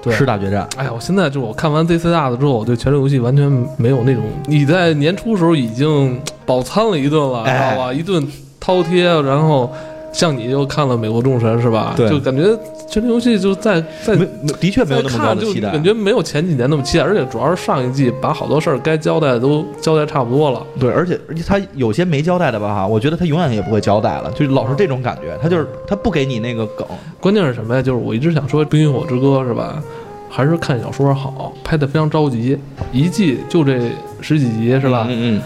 [0.00, 0.64] 对是大决战。
[0.76, 7.92] 哎呀，我现在就我看完 ZC 大的之后，我对《权力游戏》完全没有那种你在年初时候已经饱餐了一顿了，知哎道吧？
[7.92, 8.22] 一顿
[8.60, 9.72] 饕餮，然后
[10.16, 11.92] 像你又看了《美国众神》是吧？
[11.94, 12.42] 对就感觉
[12.88, 14.16] 《权力游戏》就在在
[14.58, 15.70] 的确没有那么高的期待。
[15.72, 20.64] 感觉没有前几年那么期待，而且主要是上一季把好多事儿该交代的都交代差不多了。
[20.80, 26.86] 对，而且而且他有些没交代的吧哈，我觉得他永远也不会交代了，就老是这种感觉，他就是他不给你那个梗。
[27.20, 27.82] 关键是什么呀？
[27.82, 29.82] 就是我一直想说《冰与火之歌》是吧？
[30.30, 32.58] 还是看小说好，拍的非常着急，
[32.90, 33.90] 一季就这
[34.22, 35.06] 十几集是吧？
[35.10, 35.42] 嗯嗯嗯，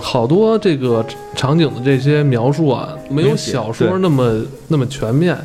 [0.00, 1.04] 好多这个
[1.34, 5.36] 场景的这些描述啊，没有小说那么那么全面。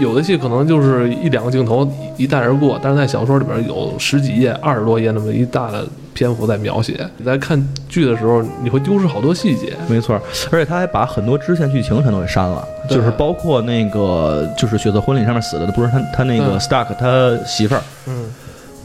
[0.00, 1.84] 有的戏可能就是一两个镜头
[2.16, 7.04] 一一带而过，但是在小说里边有十几页、二十多页那么一大的篇幅在描写。
[7.16, 9.72] 你在看剧的时候，你会丢失好多细节。
[9.80, 10.14] 嗯，没错。
[10.52, 18.26] 而且他还把很多支线剧情全都给删了，就是包括那个就是《血色婚礼》上面死了的不是他他那个嗯 Stark 他媳妇儿，嗯，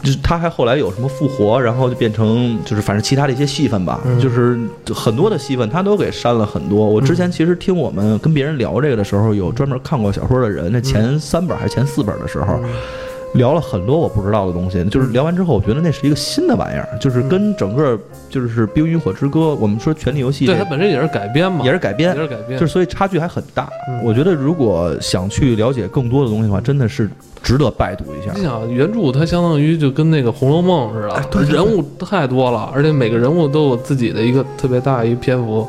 [0.04, 4.60] 就他还后来有什么复活，然后就变成就是反正其他的一些戏份吧，就是
[4.94, 6.86] 很多的戏份他都给删了很多。
[6.86, 12.60] 我之前其实听我们跟别人聊这个的时候，有专门看过小说的人，那前三本还是前四本的时候。
[13.34, 23.70] 聊了很多我不知道的东西，就是聊完之后，我觉得那是一个新的玩意儿，就是跟整个就是《冰与火之歌》，我们说《权力游戏》对，它本身也是改编嘛，也是改编也，是改编，就是所以差距还很大。
[23.88, 27.10] 嗯我觉得如果想去了解更多的东西的话，真的是
[27.42, 28.44] 值得拜读一下你。
[28.44, 31.08] 想，原著它相当于就跟那个《红楼梦》似
[31.40, 35.68] 的，人物太多了，而且每个人物都有自己的一个特别大一篇幅。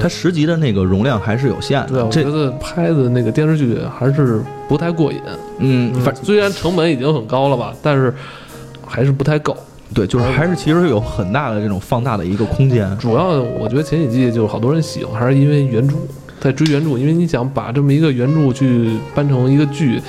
[0.00, 5.20] 它十集的那个容量还是有限对，我觉得拍的那个电视剧还是不太过瘾。
[5.58, 8.12] 嗯，嗯反虽然成本已经很高了吧，但是
[8.86, 9.56] 还是不太够。
[9.94, 12.96] 对，就是还是其实有很大的这种放大的一个空间。
[12.98, 15.94] 主要我觉得前几季就是好多人喜欢，还是因为原著
[16.40, 20.02] 在追原著，因为你想把这么一个原著去搬成一个剧，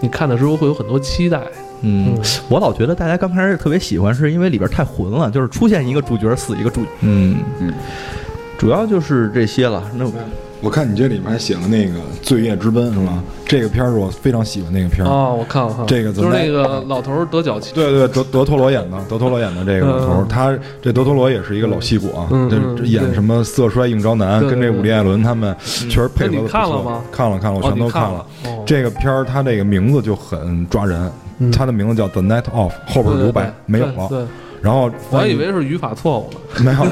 [0.00, 1.40] 你看的时候会有很多期待。
[1.80, 2.14] 嗯，
[2.48, 7.72] 我老觉得大家刚开始特别喜欢，是因为里边太混了，就是出现一个主角死一个主，嗯嗯，
[8.62, 9.82] 主要就是这些了。
[9.96, 10.08] 那
[10.60, 13.20] 我看你这里面还写了那个《罪业之奔》是吗？
[13.44, 15.10] 这个片儿是我非常喜欢那个片儿。
[15.10, 28.26] 哦，我看了看，这个怎么就是那个老头儿得脚气，对对，德德托罗演的，德托罗演的这个老头儿嗯，他这德托罗也是一个老戏骨啊，这嗯嗯这演什么《色衰应招难》，对对跟这伍迪·艾伦他们确实配合的不错看了吗看了看了，我哦，全都你看了。。
[28.44, 34.06] 哦，这个片儿它这个名字就很抓人，嗯它的名字叫《The Night Of》，后边留白对没有了。
[34.08, 34.26] 对对，
[34.62, 36.38] 然后我还以为是语法错误呢。
[36.64, 36.84] 没有，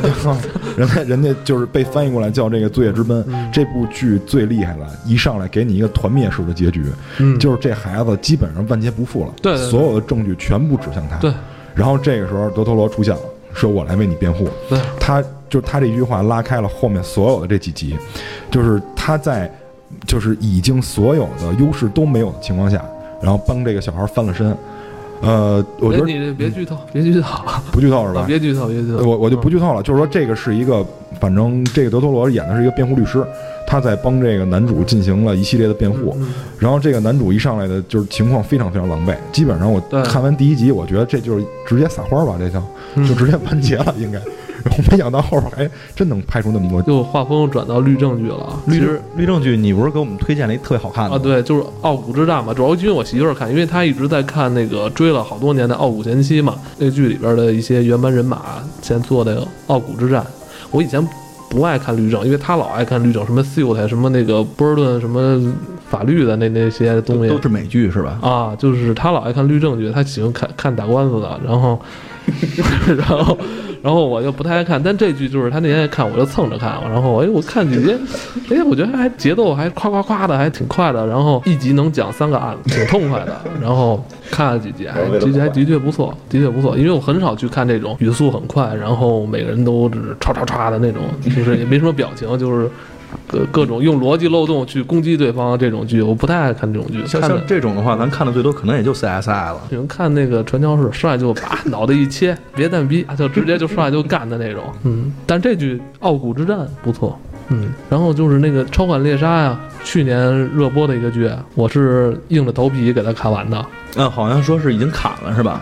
[0.77, 3.23] 人家人家就是被翻译过来叫这个《罪业之奔》。
[3.29, 6.85] 嗯这部剧最厉害了，一上来给你一个团灭式的结局，
[7.19, 11.17] 嗯，就是这孩子基本上万劫不复了，对对对所有的证据全部指向他。
[11.19, 11.33] 对，
[11.75, 13.21] 然后这个时候德托罗出现了，
[13.53, 14.49] 说我来为你辩护。
[14.69, 17.97] 对，他就他这句话拉开了后面所有的这几集，
[18.51, 19.53] 就是他在
[20.07, 22.85] 就是已经所有的优势都没有的情况下，
[23.21, 24.57] 然后帮这个小孩翻了身。
[25.21, 28.25] 呃，我觉得哎你别剧透，别剧透，不剧透是吧？
[28.27, 29.05] 别剧透，别剧透。
[29.05, 30.85] 我我就不剧透了，就是说这个是一个，
[31.21, 33.23] 反正这个德托罗演的是一个辩护律师，
[33.67, 36.17] 他在帮这个男主进行了一系列的辩护。
[36.19, 42.63] 嗯然后这个男主一上来的就是情况非常非常狼狈，基本上我看完第一集，我觉得这就是直接撒花吧，这叫
[42.95, 44.21] 嗯就直接完结了，应该。
[44.65, 46.83] 我没想到后边还真能拍出那么多。
[46.83, 48.61] 就画风转到律政剧了啊。
[48.67, 60.23] 律其实律政剧，你不是给我们推荐了一特别好看的啊，对，就是《傲骨之战》嘛，主要因为我媳妇儿看，因为她一直在看那个追了好多年的《傲骨贤妻》嘛，那剧里边的一些原班人马现在做的《傲骨之战》，
[60.71, 61.07] 我以前
[61.49, 65.41] 不爱看律政，因为她老爱看律政，什么 SILT 什么那个波尔顿什么
[65.89, 68.19] 法律的那那些东西都是美剧是吧？
[68.23, 71.81] 啊，就是她老爱看律政剧，她喜欢看看打官司的，然后
[72.97, 73.37] 然后
[73.83, 77.97] 然后我就不太爱看，但这剧就是他那天看，我就蹭着看，然后哎我看几集，
[78.51, 91.03] 哎我觉得还节奏还夸夸夸的，还挺快的，然后一集能讲三个案子，挺痛快的，然后看了几集，还这集还的确不错，的确不错，因为我很少去看这种语速很快，然后每个人都是唰唰唰的那种，
[91.35, 92.71] 就是也没什么表情，就是。
[93.27, 97.05] 各各种用逻辑漏洞去攻击对方这种剧，我不太爱看这种剧。
[97.07, 99.61] 像像这种的话，咱看的最多可能也就 CSI 了。
[99.71, 104.65] 你们看那个传教士上来就把脑袋一切，别蛋逼，就直接就上来就干的那种。
[104.85, 107.19] 嗯，但这剧《傲骨之战》不错。
[107.53, 113.65] 嗯，然后就是那个《超管猎杀》呀，去年热播的一个剧，我是硬着头皮给他看完的。
[113.97, 115.61] 嗯，好像说是已经砍了是吧？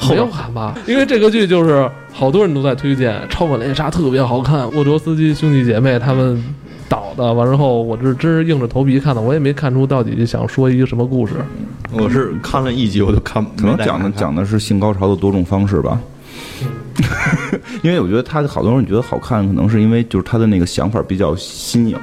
[0.00, 0.74] 后没有砍吧？
[0.86, 6.42] 因为这个剧就是好多人都在推荐，《超管猎杀》特别好看，沃卓斯基兄弟姐妹他们
[6.88, 11.34] 导的，完之后我这真是硬着头皮看的，我也没看出到底想说一个什么故事。
[11.92, 16.00] 我是看了一集我就看，可能讲的讲的是性高潮的多种方式吧。
[17.82, 21.96] 因为我觉得他好多人觉得好看，可能是因为就是他的那个想法比较新颖，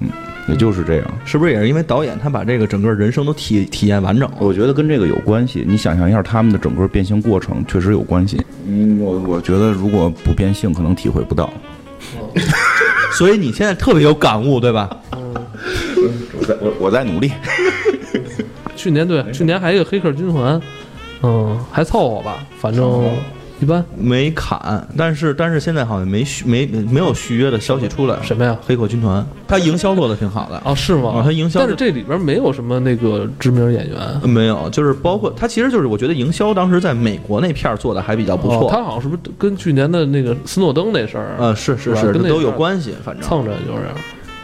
[0.00, 0.08] 嗯，
[0.48, 1.06] 也就是这样。
[1.24, 4.36] 是不是也是因为导演他把这个整个人生都体体验完整了？
[4.40, 5.64] 我觉得跟这个有关系。
[5.66, 8.40] 你想象一下他们的整个变性过程，确实有关系。
[8.66, 11.50] 嗯，我我觉得如果不变性，可能体会不到。
[13.12, 14.88] 所以你现在特别有感悟，对吧？
[16.38, 17.30] 我在我我在努力。
[18.74, 20.60] 去年对，去年还有一个黑客军团，
[21.22, 22.84] 嗯，还凑合吧，反正
[23.62, 23.84] 一般。
[23.96, 28.16] 没砍，但是但是现在好像没续没没有续约的消息出来。
[28.22, 28.56] 什么呀？
[28.66, 30.60] 黑客军团，他营销做的挺好的。
[30.64, 31.10] 哦，是吗？
[31.10, 34.28] 啊，他营销但是这里边没有什么那个知名演员。
[34.28, 38.66] 没有，就是包括他，其实就是我觉得营销当时在美国那片儿做的还比较不错。
[38.66, 43.82] 哦他好像是不是跟去年的那个斯诺登那事儿，呃，是是是，是跟都有关系，反正蹭着就是。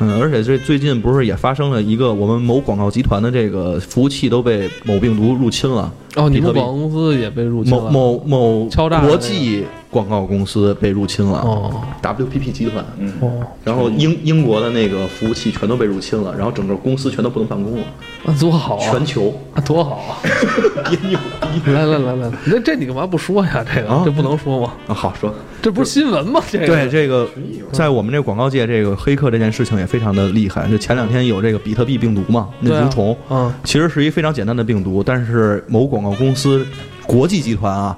[0.00, 7.90] 嗯，而且这最近不是也发生了一个我们某广告集团的这个服务器都被某病毒入侵了，哦，你们广告公司也被入侵某了。
[7.90, 12.84] 某某敲诈国际广告公司被入侵了哦，WPP 集团，
[13.20, 17.84] 哦，然后英英国的那个服务器全都被入侵了，然后整个公司全都不能办公了，
[18.30, 18.90] 那多好啊！
[18.90, 20.20] 全球啊，多好啊！
[20.90, 21.18] 别牛
[21.64, 23.64] 逼来来来来，那这你干嘛不说呀？
[23.74, 24.74] 这个啊这不能说吗？
[24.86, 24.92] 啊！
[24.92, 26.38] 好说，这不是新闻吗？
[26.50, 27.26] 这个对这个，
[27.72, 30.68] 在我们这个广告界，这个黑客这件事情也非常的厉害。
[30.68, 36.66] 就前两天有这个比特币病毒嘛，那蠕虫，嗯，其实是一非常简单的病毒，但是某广告公司
[37.06, 37.96] 国际集团啊，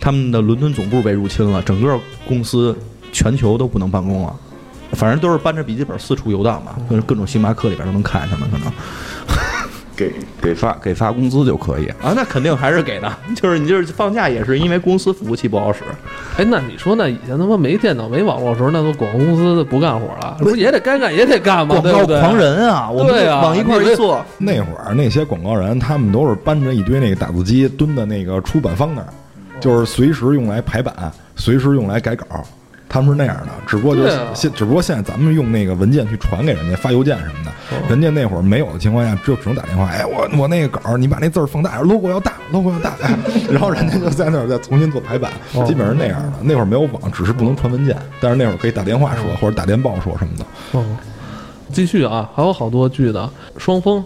[0.00, 2.74] 他们的伦敦总部被入侵了，整个公司
[3.12, 4.34] 全球都不能办公了。
[4.92, 8.72] 反正都是搬着笔记本四处游荡嘛，跟各种星巴克里边都能看见他们可能
[9.98, 11.86] 给给发给发工资就可以。
[12.00, 15.80] 啊，那肯定还是给的， 就是你就是放假也是因为公司服务器不好使，
[16.36, 21.80] 哎，那你说那以前他妈没电脑、没网络的时候，那都广告公司不干活了，不是也得该干也得干吗？
[21.80, 29.08] 广告对不对狂人啊，我们对啊往一块儿一坐，那会儿那些广告人，他们都是搬着一堆那个打字机蹲在那个出版方那儿，
[29.60, 30.94] 就是随时用来排版，
[31.34, 32.24] 随时用来改稿。
[32.88, 39.86] 他们是那样的，只不过就是对啊现，只不过现在咱们用那个文件去传给人家，发邮件什么的，哦人家那会儿没有的情况下，只有只能打电话。
[39.86, 43.14] 哎，我我那个稿儿，你把那字儿放大，logo 要大，logo 要大，哎，
[43.50, 46.32] 然后人家就在那儿再重新做排版，哦基本上是那样的。
[46.42, 50.46] 那会儿没有网，只是不能传文件，但是那会儿可以打电话说或者打电报说什么的。
[50.72, 50.84] 哦，
[51.72, 53.28] 继续啊，还有好多剧的。
[53.58, 54.02] 双峰，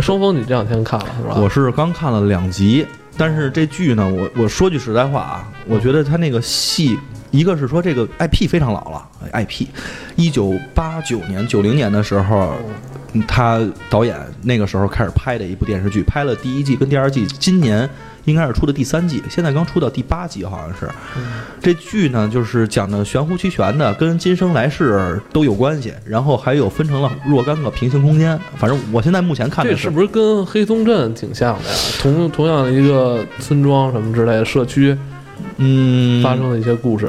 [0.00, 1.36] 双峰，你这两天看了是吧？
[1.40, 6.98] 我是刚看了两集，但是这剧呢，我我说句实在话啊，我觉得他那个戏，
[7.30, 9.66] 一个是说这个 IP 非常老了，IP，
[10.16, 12.54] 一九八九年、九零年的时候，
[13.28, 17.88] 他导演那个时候开始拍的一部电视剧，拍了第一季跟第二季，今年
[18.24, 20.88] 应该是出的第三季，现在刚出到第八集，好像是。
[21.62, 28.38] 这剧呢，就是讲的玄乎其玄的，跟今生来世都有关系，然后还有分成了若干个平行空间。
[28.56, 31.74] 反正我现在目前看的这是不是跟黑松镇挺像的呀？
[32.00, 34.96] 同同样的一个村庄什么之类的社区
[35.56, 37.08] 嗯发生的一些故事。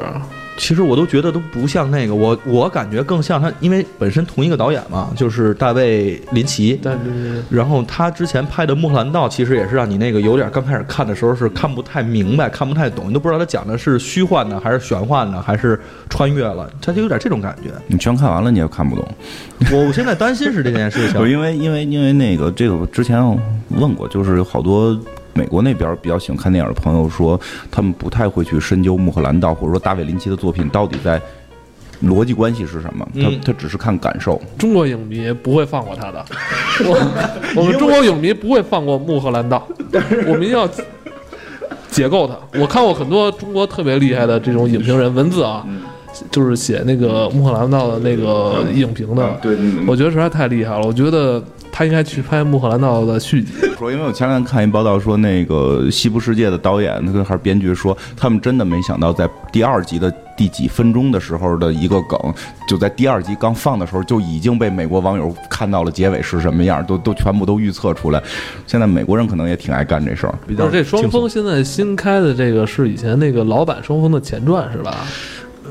[0.58, 6.74] 其实我都觉得都不像那个，我我感觉更像他，因为本身同一个导演嘛，就是大卫林奇。
[6.74, 15.80] 对对对然后他之前拍的《穆赫兰道》，其实也是让你那个有点刚开始看的时候是看不太明白、看不太懂，你都不知道他讲的是虚幻的还是玄幻的，还是
[16.10, 17.72] 穿越了，他就有点这种感觉。
[17.88, 19.08] 你全看完了，你也看不懂。
[19.72, 21.20] 我 我现在担心是这件事情。
[21.28, 23.20] 因为因为因为那个这个我之前
[23.70, 24.96] 问过，就是有好多
[25.34, 31.22] 美国那边比较喜欢看电影的朋友说，他们不太会去深究穆赫兰道或者说大卫林奇的作品到底在
[32.04, 34.42] 逻辑关系是什么，他嗯他只是看感受。
[34.58, 36.26] 中国影迷不会放过他的，
[36.86, 39.68] 我我们中国影迷不会放过穆赫兰道，
[40.28, 40.68] 我们要
[41.90, 42.36] 解构他。
[42.60, 45.64] 我看过很多中国特别厉害的这种影评人文字啊，
[46.32, 49.56] 就是写那个穆赫兰道的那个影评的，对，
[49.86, 50.86] 我觉得实在太厉害了。
[50.88, 53.54] 我觉得他应该去拍穆赫兰道的续集。
[53.78, 62.20] 说，因为我前两天看一报道说，那个《西部世界》的导演那个还是编剧说，他们真的没想到在第二集的第几分钟的时候的一个梗，
[62.68, 68.22] 就在第二集刚放的时候就已经被美国网友看到了结尾是什么样，都都全部都预测出来。
[68.68, 70.36] 现在美国人可能也挺爱干这事儿。
[70.46, 74.98] 比较不是这双峰现在新开的这个是以前那个老版双峰的前传是吧？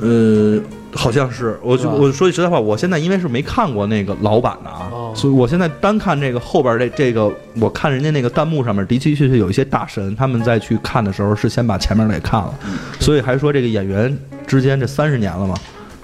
[0.00, 0.58] 呃，
[0.94, 5.14] 好像是，我就我说句实在话，我现在因为是没看过那个老版的啊，哦。
[5.16, 12.54] 所以我现在单看这个后边这这个，我看人家那个弹幕上面的的确确有一些大神，他们在去看的时候是先把前面的给看了，
[12.98, 15.54] 所以还说这个演员之间这三十年了嘛。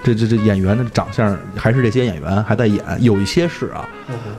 [0.05, 3.89] 这这这演员的长相还是这些演员还在演，有一些是啊，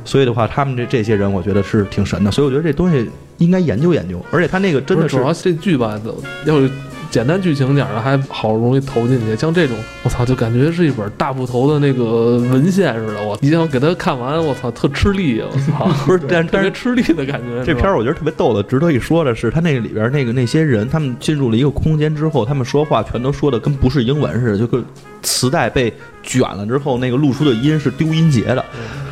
[0.05, 3.09] 所以的话，他们这这些人我觉得是挺神的，所以我觉得这东西
[3.39, 5.99] 应该研究研究，而且他那个真的是不主要这剧吧，
[6.45, 6.69] 要是
[7.09, 17.63] 简单剧情点儿的还好容易投进去，像这种我操，就感觉是一本大部头的那个文献似的，我一定要给他看完，我操，特吃力，我操， 不是但但是吃力的感觉。
[17.65, 24.83] 这片儿我觉得特别逗的，值得一说的是，他那个里边那个那些人，他们进入了一个空间之后，他们说话全都说的跟不是英文似的，就跟
[25.21, 25.93] 磁带被
[26.23, 28.63] 卷了之后，那个露出的音是丢音节的。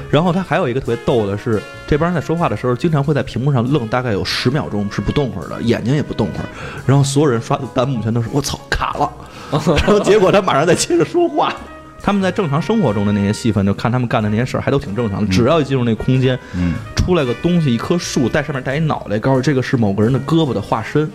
[0.09, 6.45] 然后他还有一个特别逗的是，这帮人在说话的时候，经常会在屏幕上愣大概有十秒钟是不动会儿的，眼睛也不动会儿。
[6.85, 9.11] 然后所有人刷的弹幕全都是“我操，卡了”，
[9.51, 11.53] 然后结果他马上再接着说话。
[12.01, 15.31] 他们在正常生活中的那些戏份，就看他们干的那些事儿，还都挺正常的。
[15.33, 21.11] 只要一进入那空间，嗯，出来个东西，一棵树，带上面带一脑袋，告诉这个是某个人的胳膊的化身，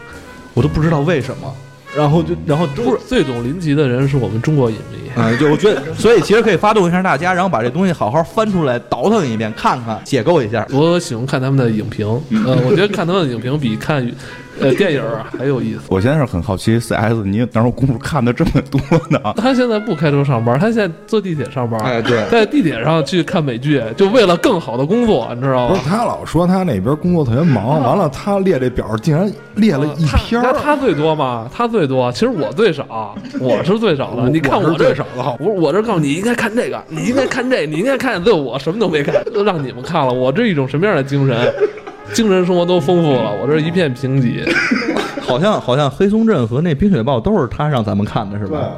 [0.52, 1.54] 我都不知道为什么。
[1.96, 4.98] 然后就，然后不是最懂林奇的人是我们中国影迷。
[5.16, 10.64] 啊，就我觉得，所以其实可以发动一下大家，然后把这东西好好翻出来倒腾一遍，看看解构一下。
[10.70, 12.06] 我喜欢看他们的影评，
[12.46, 14.08] 呃，我觉得看他们的影评比看
[14.60, 15.80] 呃电影儿还有意思。
[15.88, 19.18] 我现在是很好奇，CS 你哪有功夫看的这么多呢？
[19.36, 25.88] 他现在不开车上班，他现在坐地铁上班，哎对在地铁上去看美剧，就为了更好的工作，你知道吗不是？
[25.88, 30.52] 他老说他那边工作特别忙，完了他列这表竟然列了一篇儿。
[30.52, 32.10] 他他最多嘛，他最多。
[32.12, 34.28] 其实我最少， 我是最少的。
[34.28, 40.12] 你看我这最少的好我我这告诉你，你应该看这个，你应该看这，你应该看 这，我什么都没看，都让你们看了。
[40.12, 41.52] 我这一种什么样的精神？
[42.12, 44.46] 精神生活都丰富了，我这一片贫瘠。
[45.22, 48.70] 好像好像黑松镇和那冰雪豹都是他让咱们看的，是，吧？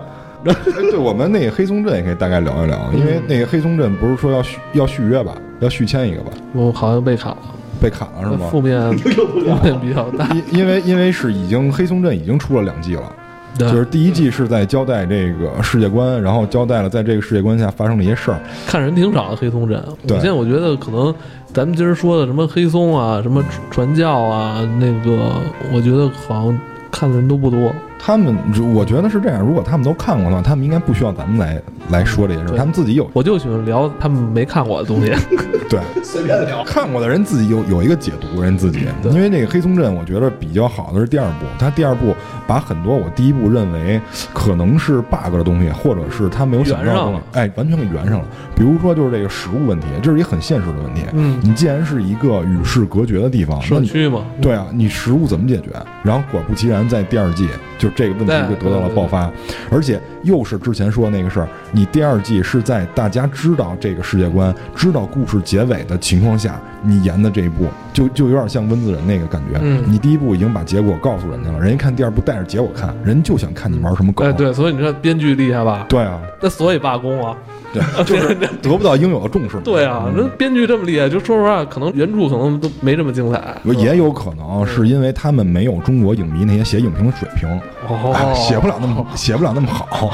[0.45, 0.53] 对，
[0.91, 7.39] 对我们那个黑松镇也可以大概聊一聊，因为那个黑松镇不是说要续要续约吧，要续签一个吧，我好像被砍了，
[7.81, 8.49] 被砍了是吗？
[8.51, 10.29] 负面 负面比较大。
[10.35, 13.11] 因因为因为是已经黑松镇已经出了两季了，
[13.57, 18.39] 对就是第一季是在交代这个世界观，然后交代了在这个世界观下发生的一些事儿。
[18.67, 19.83] 看人挺少的黑松镇。
[19.87, 21.15] 我对现在我觉得可能
[21.55, 25.35] 咱们今儿说的什么黑松啊，什么传教啊，那个
[25.71, 26.59] 我觉得好像
[26.91, 27.75] 看的人都不多。
[28.05, 28.37] 他们，
[28.75, 35.13] 我觉得是这样，如果他们都看过的话，他们应该不需要咱们来来说这些事儿，他们自己有我就喜欢聊他们没看过的东西。
[35.73, 42.15] 对随便聊，看过的人自己有有一个解读，人自己，因为这个黑松镇，我觉得比较好的是第二部，他第二部
[42.47, 43.99] 把很多我第一部认为
[44.35, 48.25] 可能是 bug 的东西，或者是他没有想到的哎，完全给圆上了。
[48.55, 51.05] 比如说就是这个食物问题，这是一个很现实的问题。
[51.13, 55.71] 嗯你既然是一个与世隔绝的地方，社区嘛，对啊，你食物怎么解决？
[56.03, 57.49] 然后果不其然，在第二季
[57.79, 59.31] 就这个问题就得到了爆发，
[59.71, 69.59] 而且又是之前说的那个事儿，你第二季是在大家知道这个世界观、知道故事结尾的情况下，你演的这一部，就就有点像温子仁那个感觉。
[69.63, 74.27] 嗯你第一部已经把结果告诉人家了，人家看第二部带着结果看，人就想看你玩什么梗。
[74.27, 75.87] 哎对，所以你说编剧厉害吧？
[75.89, 77.37] 对啊，那所以罢工啊。
[77.73, 79.59] 对，就是得不到应有的重视。
[79.61, 83.57] 对啊，那编剧这么厉害，就说实话，可能原著可能都没这么精彩。
[83.79, 87.49] 也有可能是因为他们没有中国影迷那些写影评的水平，
[87.89, 90.11] 哦哎写不了那么 写不了那么好，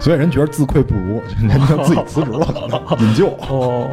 [0.00, 2.46] 所以人觉得自愧不如，人家自己辞职了，
[2.86, 3.28] 可能 引咎。
[3.48, 3.86] 哦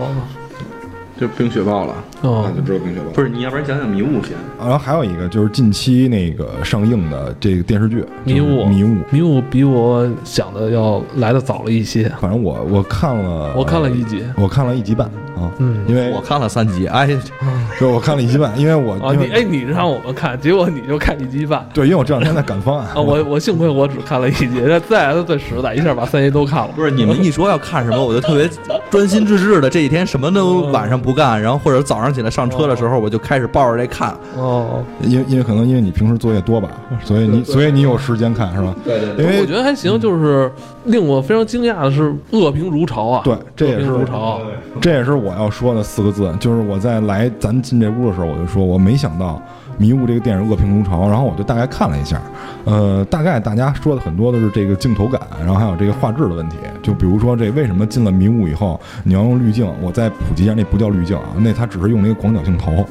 [1.20, 1.93] 就冰雪豹了。
[2.22, 4.32] 哦，就知道冰雪不是，你要不然讲讲迷雾先。
[4.57, 8.97] 然后还有一个就是近期那个上映的这个电视剧《迷雾迷雾。
[9.11, 12.09] 迷雾比我想的要来的早了一些。
[12.22, 15.09] 反正我我看了，我看了一集，我看了一集半
[15.39, 17.07] 啊，嗯因为我看了三集，哎，
[17.79, 21.67] 就我看了一集半，因为我啊，你哎，你让我们看，结果你就看一集半。
[21.73, 26.69] 对，因为我这两天在赶方案啊，我我幸亏我只看了一集，这再来的最实在，一下把三集都看了。
[26.75, 28.49] 不是你们一说要看什么，我就特别
[28.89, 34.15] 专心致志的，这几天什么都晚上不干，然后或者早上起来上车的时候，我就开始抱着这看。
[34.35, 36.69] 哦，因为因为可能因为你平时作业多吧，
[37.03, 38.75] 所以你所以你有时间看是吧？
[38.83, 40.51] 对对因为我觉得还行，就是
[40.89, 43.21] 令我非常惊讶的是恶评如潮啊。
[43.23, 44.41] 对，这也恶是评如潮。
[44.81, 49.41] 这也是我要说的四个字，就是我在来咱进这屋的时候，我就说我没想到
[49.77, 52.21] 《迷雾》这个电影恶评如潮，然后我就大概看了一下，
[52.65, 62.85] 呃，大概大家说的很多都是这个镜头感，然后还有这个画质的问题，就比如说这为什么进了迷雾以后你要用滤镜，我再普及一下，那不叫滤镜啊，那它只是用了一个广角镜头，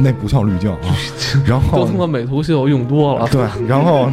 [0.00, 0.78] 那不叫滤镜啊，
[1.46, 3.26] 然后都他妈美图秀用多了。
[3.28, 4.08] 对，然后，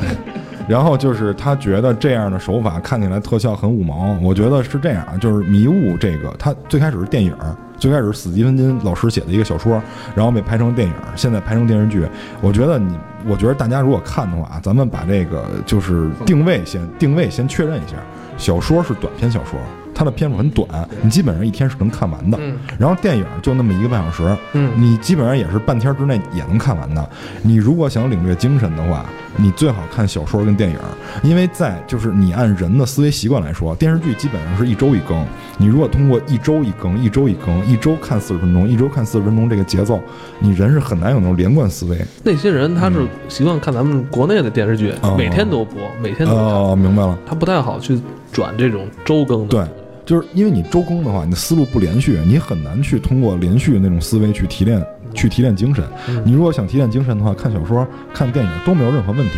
[0.72, 4.18] 然后就是他觉得这样的手法看起来特效很五毛。
[4.22, 7.36] 我觉得是这样，就是《迷雾》这个，他最开始是电影，
[7.78, 9.84] 最开始是史蒂芬金老师写的一个小说，
[10.16, 12.08] 然后被拍成电影，现在拍成电视剧。
[12.40, 12.98] 我觉得你，
[13.28, 17.98] 我觉得大家如果看的话啊，咱们把这个就是定位先定位先确认一下，
[18.38, 19.60] 小说是短篇小说。
[19.94, 20.68] 它的篇幅很短，
[21.02, 22.38] 你基本上一天是能看完的。
[22.42, 27.10] 嗯然后电影就那么一个半小时，嗯你基本上也是半天之内也能看完的。
[27.44, 29.06] 你如果想领略精神的话，
[29.38, 30.78] 你最好看小说跟电影，
[31.24, 35.26] 因为在就是你按人的思维习惯来说，电视剧基本上是一周一更。
[35.58, 40.02] 你如果通过一周一更、一周一更、一周看四十分钟、一周看四十分钟这个节奏，
[40.40, 42.04] 你人是很难有那种连贯思维。
[42.24, 47.18] 那些人他是习惯看咱们国内的电视剧，哦每天都播，每天都看，哦，明白了。
[47.26, 48.00] 他不太好去
[48.32, 49.48] 转这种周更的。
[49.48, 49.66] 对，
[50.06, 55.84] 就是因为你周更的话，你的思路不连续，你很难去通过连续的那种思维去提炼、去提炼精神。
[56.10, 59.34] 嗯你如果想提炼精神的话，看小说、看电影都没有任何问题。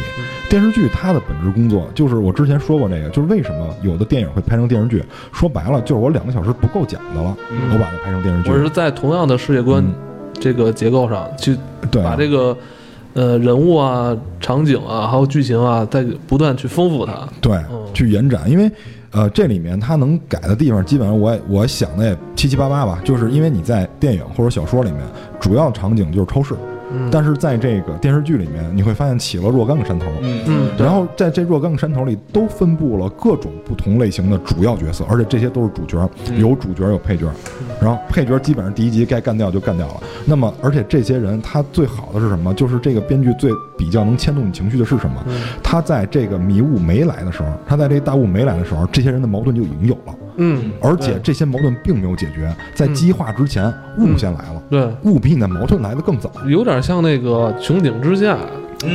[0.50, 7.36] 电视剧它的本质工作就是我之前说过这个，就是为什么有的电影会拍成电视剧，说白了就是我两个小时不够讲的了，
[7.72, 8.52] 我把它拍成电视剧。
[8.52, 9.94] 我是在同样的世界观嗯
[10.40, 11.58] 这个结构上去
[11.90, 12.56] 对把这个
[13.14, 17.14] 呃人物啊、场景啊，还有剧情啊，再不断去丰富它。
[17.42, 18.70] 对嗯，去延展，因为
[19.12, 25.00] 呃，这里面它能改的地方，基本上我我想的也七七八八吧，就是因为你在电影或者小说里面，
[25.40, 26.56] 主要场景就是超市，
[26.94, 27.10] 嗯。
[27.12, 30.42] 但是在这个电视剧里面，你会发现起了若干个山头，嗯。
[30.48, 37.28] 嗯，然后在这若干个山头里都分布了各种不同类型的主要角色，而且这些都是主角，有主角有配角，
[37.82, 39.96] 然后配角基本上第一集该干掉就干掉了。
[40.26, 42.54] 那么，而且这些人他最好的是什么？
[42.54, 45.24] 就是这个编剧最比较能牵动你情绪的是什么？
[45.64, 56.32] 他在这个迷雾没来的时候，他在这大雾没来的时候，这些人的矛盾就已经有了，嗯，而且这些矛盾并没有解决，在激化之前，雾先来了，对，雾比你的矛盾来的更早。
[56.48, 58.38] 有点像那个穹顶之下，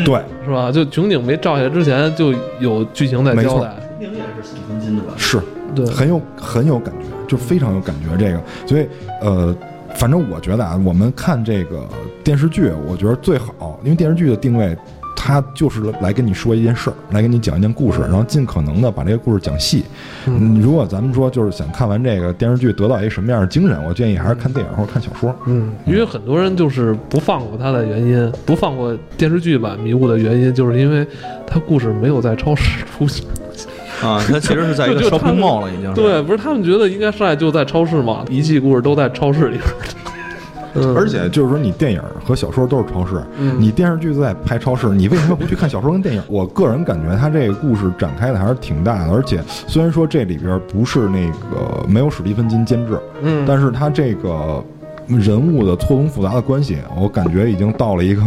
[0.05, 0.70] 对，是吧？
[0.70, 3.74] 就穹顶没照下来之前，就有剧情在没错交代。
[3.99, 5.14] 命也是斯蒂芬金的吧？
[5.16, 5.41] 是。
[5.74, 8.16] 对，很有很有感觉，就非常有感觉。
[8.16, 8.86] 这个，所以
[9.20, 9.55] 呃，
[9.95, 11.86] 反正我觉得啊，我们看这个
[12.24, 14.76] 电视剧，我觉得最好，因为电视剧的定位。
[15.15, 19.85] 它就是来跟你说一件事儿，来跟你讲一件故事，然后尽可能的把这个故事讲细。
[20.27, 25.35] 嗯，如果咱们说就是想看完这个电视剧得到一个什么样的精神，我建议还是看电影或者看小说。
[25.47, 31.07] 嗯，因为很多人就是不放过他的原因，不放过电视剧版《迷雾》的原因，就是因为
[31.47, 33.27] 他故事没有在超市出现。
[34.01, 35.93] 啊，他其实是在一个 就他 shopping mall 了，已经。
[35.93, 39.75] 对，不是他们觉得应该上来就在超市嘛，一切故事都在超市里边儿。
[40.75, 43.57] 嗯，而且就是说，你电影和小说都是超市，嗯。
[43.59, 46.23] 你电视剧在拍超市，你为什么不去看小说跟电影？
[46.29, 54.62] 我个人感觉他这个故事展开的还是挺大的，而且虽然说这里边不是那个没有史蒂芬金监制，嗯，但是他这个
[55.07, 58.23] 人物的错综复杂的关系，我感觉已经到了一个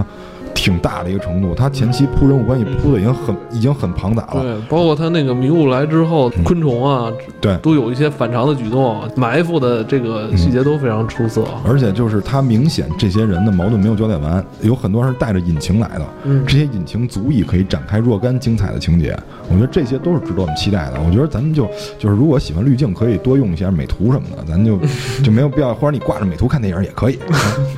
[0.61, 1.55] 挺大的一个程度。
[1.55, 11.43] 他前期铺人物关系铺的已经很已经很庞杂了，对，包括他那个迷雾来之后，昆虫啊，对都有一些反常的举动，埋伏的这个细节都非常出色。
[11.65, 19.17] 而且就是他明显这些人的矛盾没有交代完，有很多人是带着隐情来的，嗯这些隐情足以可以展开若干精彩的情节。
[19.49, 21.01] 我觉得这些都是值得我们期待的。
[21.03, 24.77] 我觉得咱们就就是如果喜欢滤镜，可以多用一下美图什么的，咱就
[25.23, 27.17] 就没有必要，或者你挂着美图看电影也可以。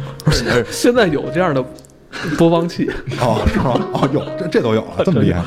[0.69, 1.63] 现在有这样的
[2.37, 2.89] 播放器，
[3.21, 3.73] 哦，是吗？
[3.93, 5.41] 哦，有这这都有了，这么厉害。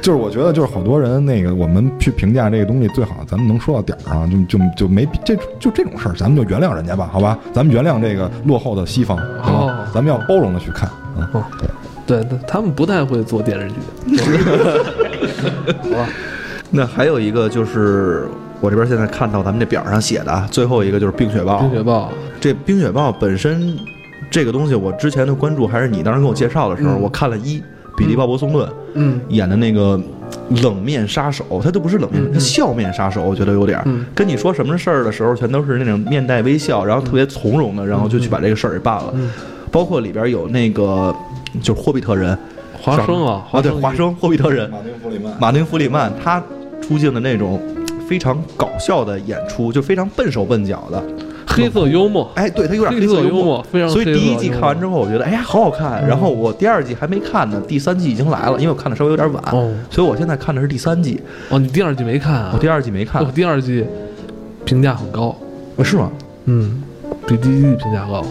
[0.00, 7.38] 就是我觉得，就是好多人那个，我们去评价这个东西，最好咱们能说到点儿上，就就就没这就这种事儿，咱们就原谅人家吧，好吧？
[7.52, 9.72] 咱们原谅这个落后的西方，好吧？
[9.72, 11.42] 哦咱们要包容的去看，嗯，哦，
[12.06, 14.16] 对，他们不太会做电视剧。
[15.82, 16.08] 好吧
[16.70, 18.28] 那还有一个就是
[18.60, 21.70] 我这边现在看到咱们这表上写的啊，最后一个就是《冰雪暴冰》。
[21.72, 23.76] 雪暴，这《冰雪暴》本身
[24.30, 27.00] 这个东西，我之前的关注还是你当时给我介绍的时候，嗯。
[27.00, 27.62] 我看了一
[27.96, 29.20] 比利·鲍勃松顿嗯。
[29.28, 30.00] 演的那个
[30.62, 32.32] 冷面杀手，他都不是冷面，嗯。
[32.32, 33.82] 他笑面杀手，我觉得有点
[34.14, 39.12] 跟你说什么事儿的时候，全都是那种面带微笑，然后特别从容的，然后就去把这个事儿给办了。
[39.14, 39.30] 嗯，
[39.70, 41.14] 包括里边有那个
[41.62, 42.36] 就是霍比特人，
[42.80, 46.42] 华生啊，啊，对，华生霍比特人，马丁·弗里曼，马丁·弗里曼他
[46.80, 47.60] 出镜的那种
[48.08, 51.02] 非常搞笑的演出，就非常笨手笨脚的。
[51.64, 56.06] 黑色幽默，哎，对他有点黑色幽默，非常所以第一季看完之后，我觉得哎呀好好看。
[56.06, 62.50] 然后我第二季还没看呢，第三季已经来了，因为我看的稍微有点晚，哦所以我现在看的是第三季，哦，你第二季没看啊？
[62.54, 63.84] 我第二季没看我，第二季
[64.64, 65.36] 评价很高，
[65.76, 66.10] 呃是吗？
[66.46, 66.82] 嗯，
[67.26, 68.24] 比第一季评价高。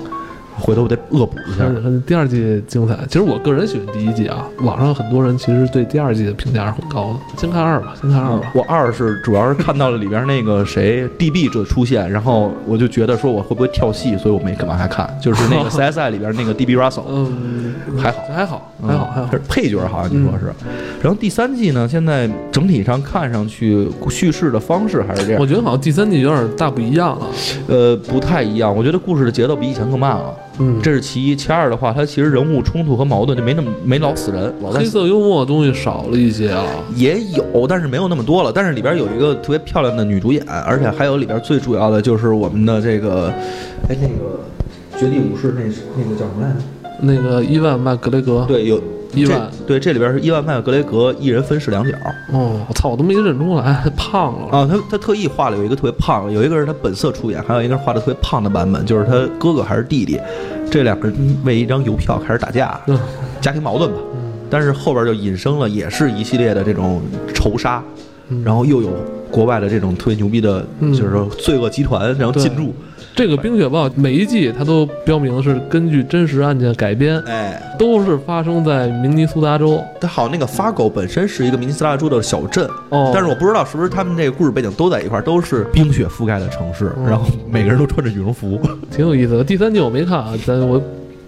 [0.59, 1.65] 回头我得恶补一下。
[2.05, 2.97] 第二季精彩。
[3.07, 7.19] 其实我个人喜欢第一季啊，网上很多人其实对第二季的评价是很高的。
[7.39, 8.51] 先看二吧，先看二吧。
[8.53, 15.07] 我二是主要是看到了里边那个谁 DB 这出现，然后我就觉得说我会不会跳戏，所以我没敢往下看。
[15.21, 19.41] 就是那个 CSI 里边那个 DB Russell，嗯，还好还好，还好，还好是。
[19.47, 20.45] 配角好像你说是。
[21.01, 27.27] 然后第三季呢，现在整体上看上去叙事的方式还是这样我，觉得好像第三季有点大不一样了。
[27.67, 28.75] 呃，不太一样。
[28.75, 30.33] 我觉得故事的节奏比以前更慢了。
[30.59, 31.35] 嗯，这是其一。
[31.35, 36.65] 其二的话，它其实人物冲突和矛盾就没那么没老死人，老在黑色幽默的东西少了一些啊。
[36.95, 38.51] 也有，但是没有那么多了。
[38.53, 43.31] 但是里边有一个特别漂亮的女主演，而且还有里边最主要的就是我们的这个，
[43.87, 44.39] 哎，那个
[44.99, 45.61] 《绝地武士》那
[45.97, 46.57] 那个叫什么来着？
[46.99, 48.81] 那个伊万麦格雷格，对，有
[49.17, 51.91] 伊万这对，这里边是伊万麦克格雷格一人分饰两角
[52.31, 54.57] 哦，我操，我都没认出来， 胖了。
[54.57, 54.67] 啊。
[54.69, 60.19] 他他特意画了有一个特别胖，有一个是他本色出演，还有一个是画的特别胖的版本，就是他哥哥还是弟弟，
[60.69, 62.97] 这两个人为一张邮票开始打架，嗯
[63.41, 63.97] 家庭矛盾吧。
[64.49, 67.01] 但是后边就引申了，也是一系列的这种
[67.33, 68.03] 仇杀，嗯
[68.43, 68.89] 然后又有
[69.31, 72.73] 国外的这种特别牛逼的，嗯就是说罪恶集团，然后进驻。
[73.15, 79.83] 这个《冰雪暴》每一季它都标明是根据真实案件改编，哎，都是发生在明尼苏达州。
[79.99, 88.59] 它好像那个发狗本身是一个明尼苏达州的小镇，哦，但是我不知道是不是他们这个故事背景都在一块儿，都是冰雪覆盖的城市，嗯然后每个人都穿着羽绒服。
[88.91, 89.43] 挺有意思的。
[89.43, 90.79] 第三季我没看啊，但我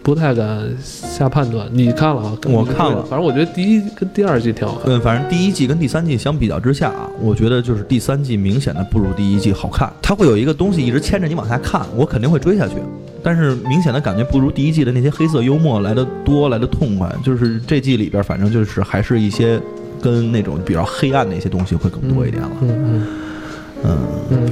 [0.10, 1.68] 不太敢下判断。
[1.72, 2.38] 你看了啊？
[2.48, 4.92] 我看了反正我觉得第一跟第二季挺好看。
[4.92, 9.94] 嗯，反正第一季跟第三季相比较之下啊，我觉得就是第三季明显的不如第一季好看。
[10.02, 12.74] 它会有一个东西一直牵着你往下看，我肯定会追下去。
[13.22, 17.08] 但是明显的感觉不如第一季的那些黑色幽默来的多，来的痛快。
[17.24, 19.62] 就是这季里边，反正就是还是一些
[20.02, 22.50] 跟那种比较黑暗的一些东西会更多一点了。
[22.62, 23.08] 嗯嗯嗯，嗯，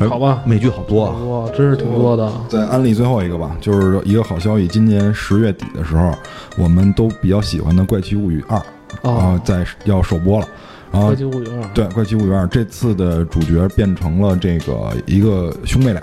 [0.10, 1.16] 好吧，美剧好多啊。
[1.24, 2.32] 哇，真是挺多的。
[2.48, 6.14] 再安利最后一个吧，就是一个好消息，今年十月底的时候，
[6.58, 8.58] 我们都比较喜欢的《怪奇物语二》
[9.10, 10.48] 啊啊，在要首播了。
[10.92, 16.02] 然后怪奇物语二，对《怪奇物语二》这次的主角变成了这个一个兄妹俩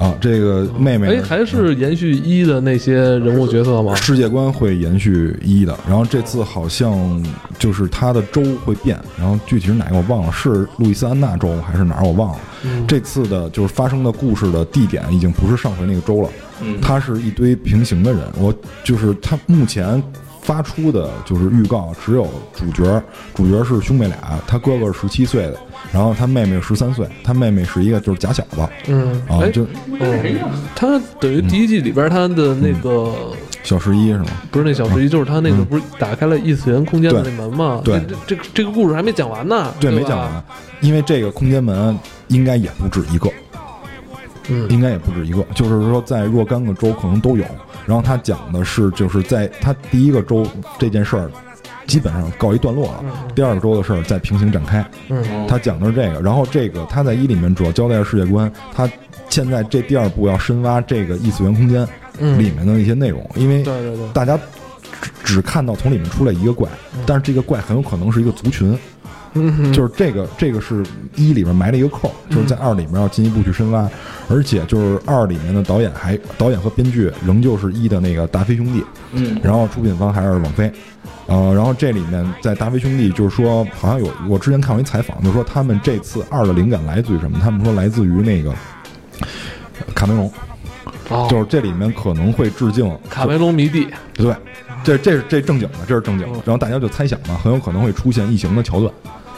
[0.00, 3.94] 啊，这个妹妹哎，还是延续一的那些人物角色吗？
[3.94, 7.22] 世界观会延续一的，然后这次好像
[7.58, 12.38] 就是它的州会变，然后具体是哪个我忘了，是路易斯安那州还是哪儿我忘了。
[12.64, 16.30] 嗯这次的就是发生的故事的地点已经不是上回那个州了，
[16.62, 18.22] 嗯它是一堆平行的人。
[18.38, 20.02] 我就是他目前
[20.40, 23.02] 发出的就是预告，只有主角，
[23.34, 25.56] 主角是兄妹俩，他哥哥是十七岁的，
[25.92, 28.68] 然后他妹妹十三岁，他妹妹是一个就是假小子。
[28.86, 33.12] 嗯，哎，啊就哦，他等于第一季里边他的那个
[33.62, 34.26] 小十一是吗？
[34.52, 35.64] 不是那小十一，就是他那个嗯。
[35.64, 37.80] 不是打开了异次元空间的那门吗？
[37.84, 38.00] 对。
[38.00, 39.96] 这这这个这个故事还没讲完呢，对，吧？
[39.96, 40.44] 没讲完，
[40.80, 43.28] 因为这个空间门应该也不止一个。
[44.48, 44.68] 嗯。
[44.70, 47.44] 应该也不止一个，就是说在若干个州可能都有。
[47.86, 50.46] 然后他讲的是，就是在他第一个州
[50.78, 51.30] 这件事儿
[51.90, 54.88] 基本上告一段落了，第二个周的事儿再平行展开。
[55.08, 55.24] 嗯。
[55.48, 58.88] 他讲的是这个，然后这个他在一里面主要交代了世界观，他
[59.28, 61.86] 现在这第二部要深挖这个异次元空间
[62.20, 63.64] 嗯，里面的一些内容，因为
[64.12, 64.38] 大家
[65.00, 66.68] 只只看到从里面出来一个怪，
[67.04, 68.78] 但是这个怪很有可能是一个族群，
[69.34, 73.88] 嗯哼就是这个这个是一里面埋了一个扣，就是在二里面要进一步去深挖，
[74.28, 80.72] 而且就是二里面的导演还导演和编剧仍旧是一的那个达菲兄弟，嗯然后出品方还是网飞，
[81.26, 87.38] 呃，然后这里面在达菲兄弟就是说好像有我之前看过一采访，就是说他们这次二的灵感来自于什么？
[87.40, 90.32] 他们说来自于那个呃卡梅隆，
[91.08, 94.34] 哦就是这里面可能会致敬卡梅隆迷弟，对，
[94.82, 96.42] 这这是这正经的，这是正经的嗯。
[96.44, 98.92] 然后大家就猜想嘛，很有可能会出现异形的桥段，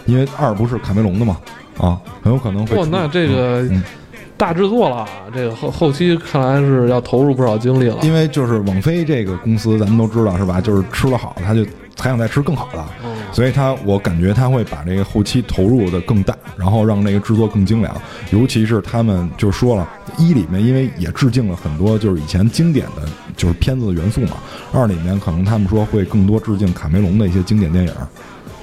[0.07, 1.37] 因为二不是卡梅隆的嘛，
[1.79, 3.83] 啊，很有可能会那这个嗯
[4.37, 7.99] 大制作了，这个后后期看来是要投入不少精力了。
[8.03, 10.61] 因为就是网飞这个公司，咱们都知道是吧？
[10.61, 11.65] 就是吃了好，他就
[11.97, 17.95] 还想再吃更好的，嗯所以他我感觉他会把这个后期投入的更大，然后让那个制作更精良。
[18.31, 19.89] 尤其是他们就说了，
[20.19, 23.03] 一里面因为也致敬了很多就是以前经典的
[23.37, 24.39] 就是片子的元素嘛，
[24.73, 27.93] 二里面可能他们说会更多致敬卡梅隆的一些经典电影。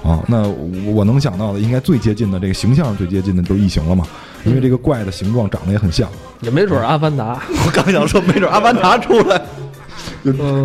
[0.03, 4.05] 啊，那我我能想到的，应该最接近的这个形象最接近的就是异形了嘛，
[4.45, 6.09] 因为这个怪的形状长得也很像，
[6.41, 9.41] 也没准儿阿凡达， 我刚想说，没准阿凡达出来。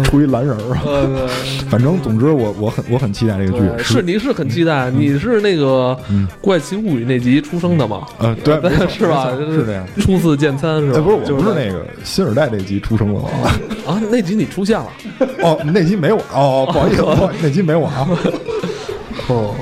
[0.05, 0.83] 出一蓝人儿啊。
[0.85, 1.29] 呃，
[1.71, 8.07] 反正总之我我很我很期待这个剧，是你是很期待，你是那个嗯《怪奇物语》那集出生的吗？
[8.19, 8.55] 呃对
[8.89, 9.31] 是吧？
[9.39, 9.87] 是这样。
[10.01, 10.99] 初次见餐是吧？
[10.99, 13.21] 哎，不是，我就不是那个新时代那集出生了
[13.87, 14.87] 啊，那集你出现了
[15.43, 18.09] 哦，那集没我哦，不好意思，不好意思那集没我啊。
[19.29, 19.55] 哦，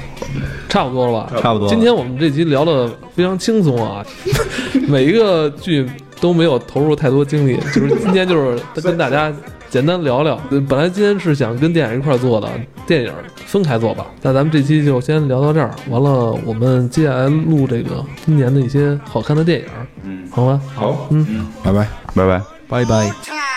[0.69, 1.33] 差不多了吧？
[1.41, 4.05] 差不多今天我们这集聊的非常轻松啊，
[4.89, 5.89] 每一个剧
[6.21, 9.33] 都没有投入太多精力，就是今天就是 跟大家
[9.69, 10.39] 简单聊聊。
[10.51, 12.49] 呃本来今天是想跟电影一块做的，
[12.87, 13.13] 电影
[13.47, 14.07] 分开做吧。
[14.23, 19.67] 那咱们这期就先聊到这儿，完了我们接下来录这个今年的一些好看的电影，
[20.05, 20.61] 嗯，好吗？
[20.75, 21.27] 好，嗯。
[21.31, 21.89] 嗯，拜拜。
[22.15, 22.43] 拜拜。
[22.69, 23.52] 拜拜。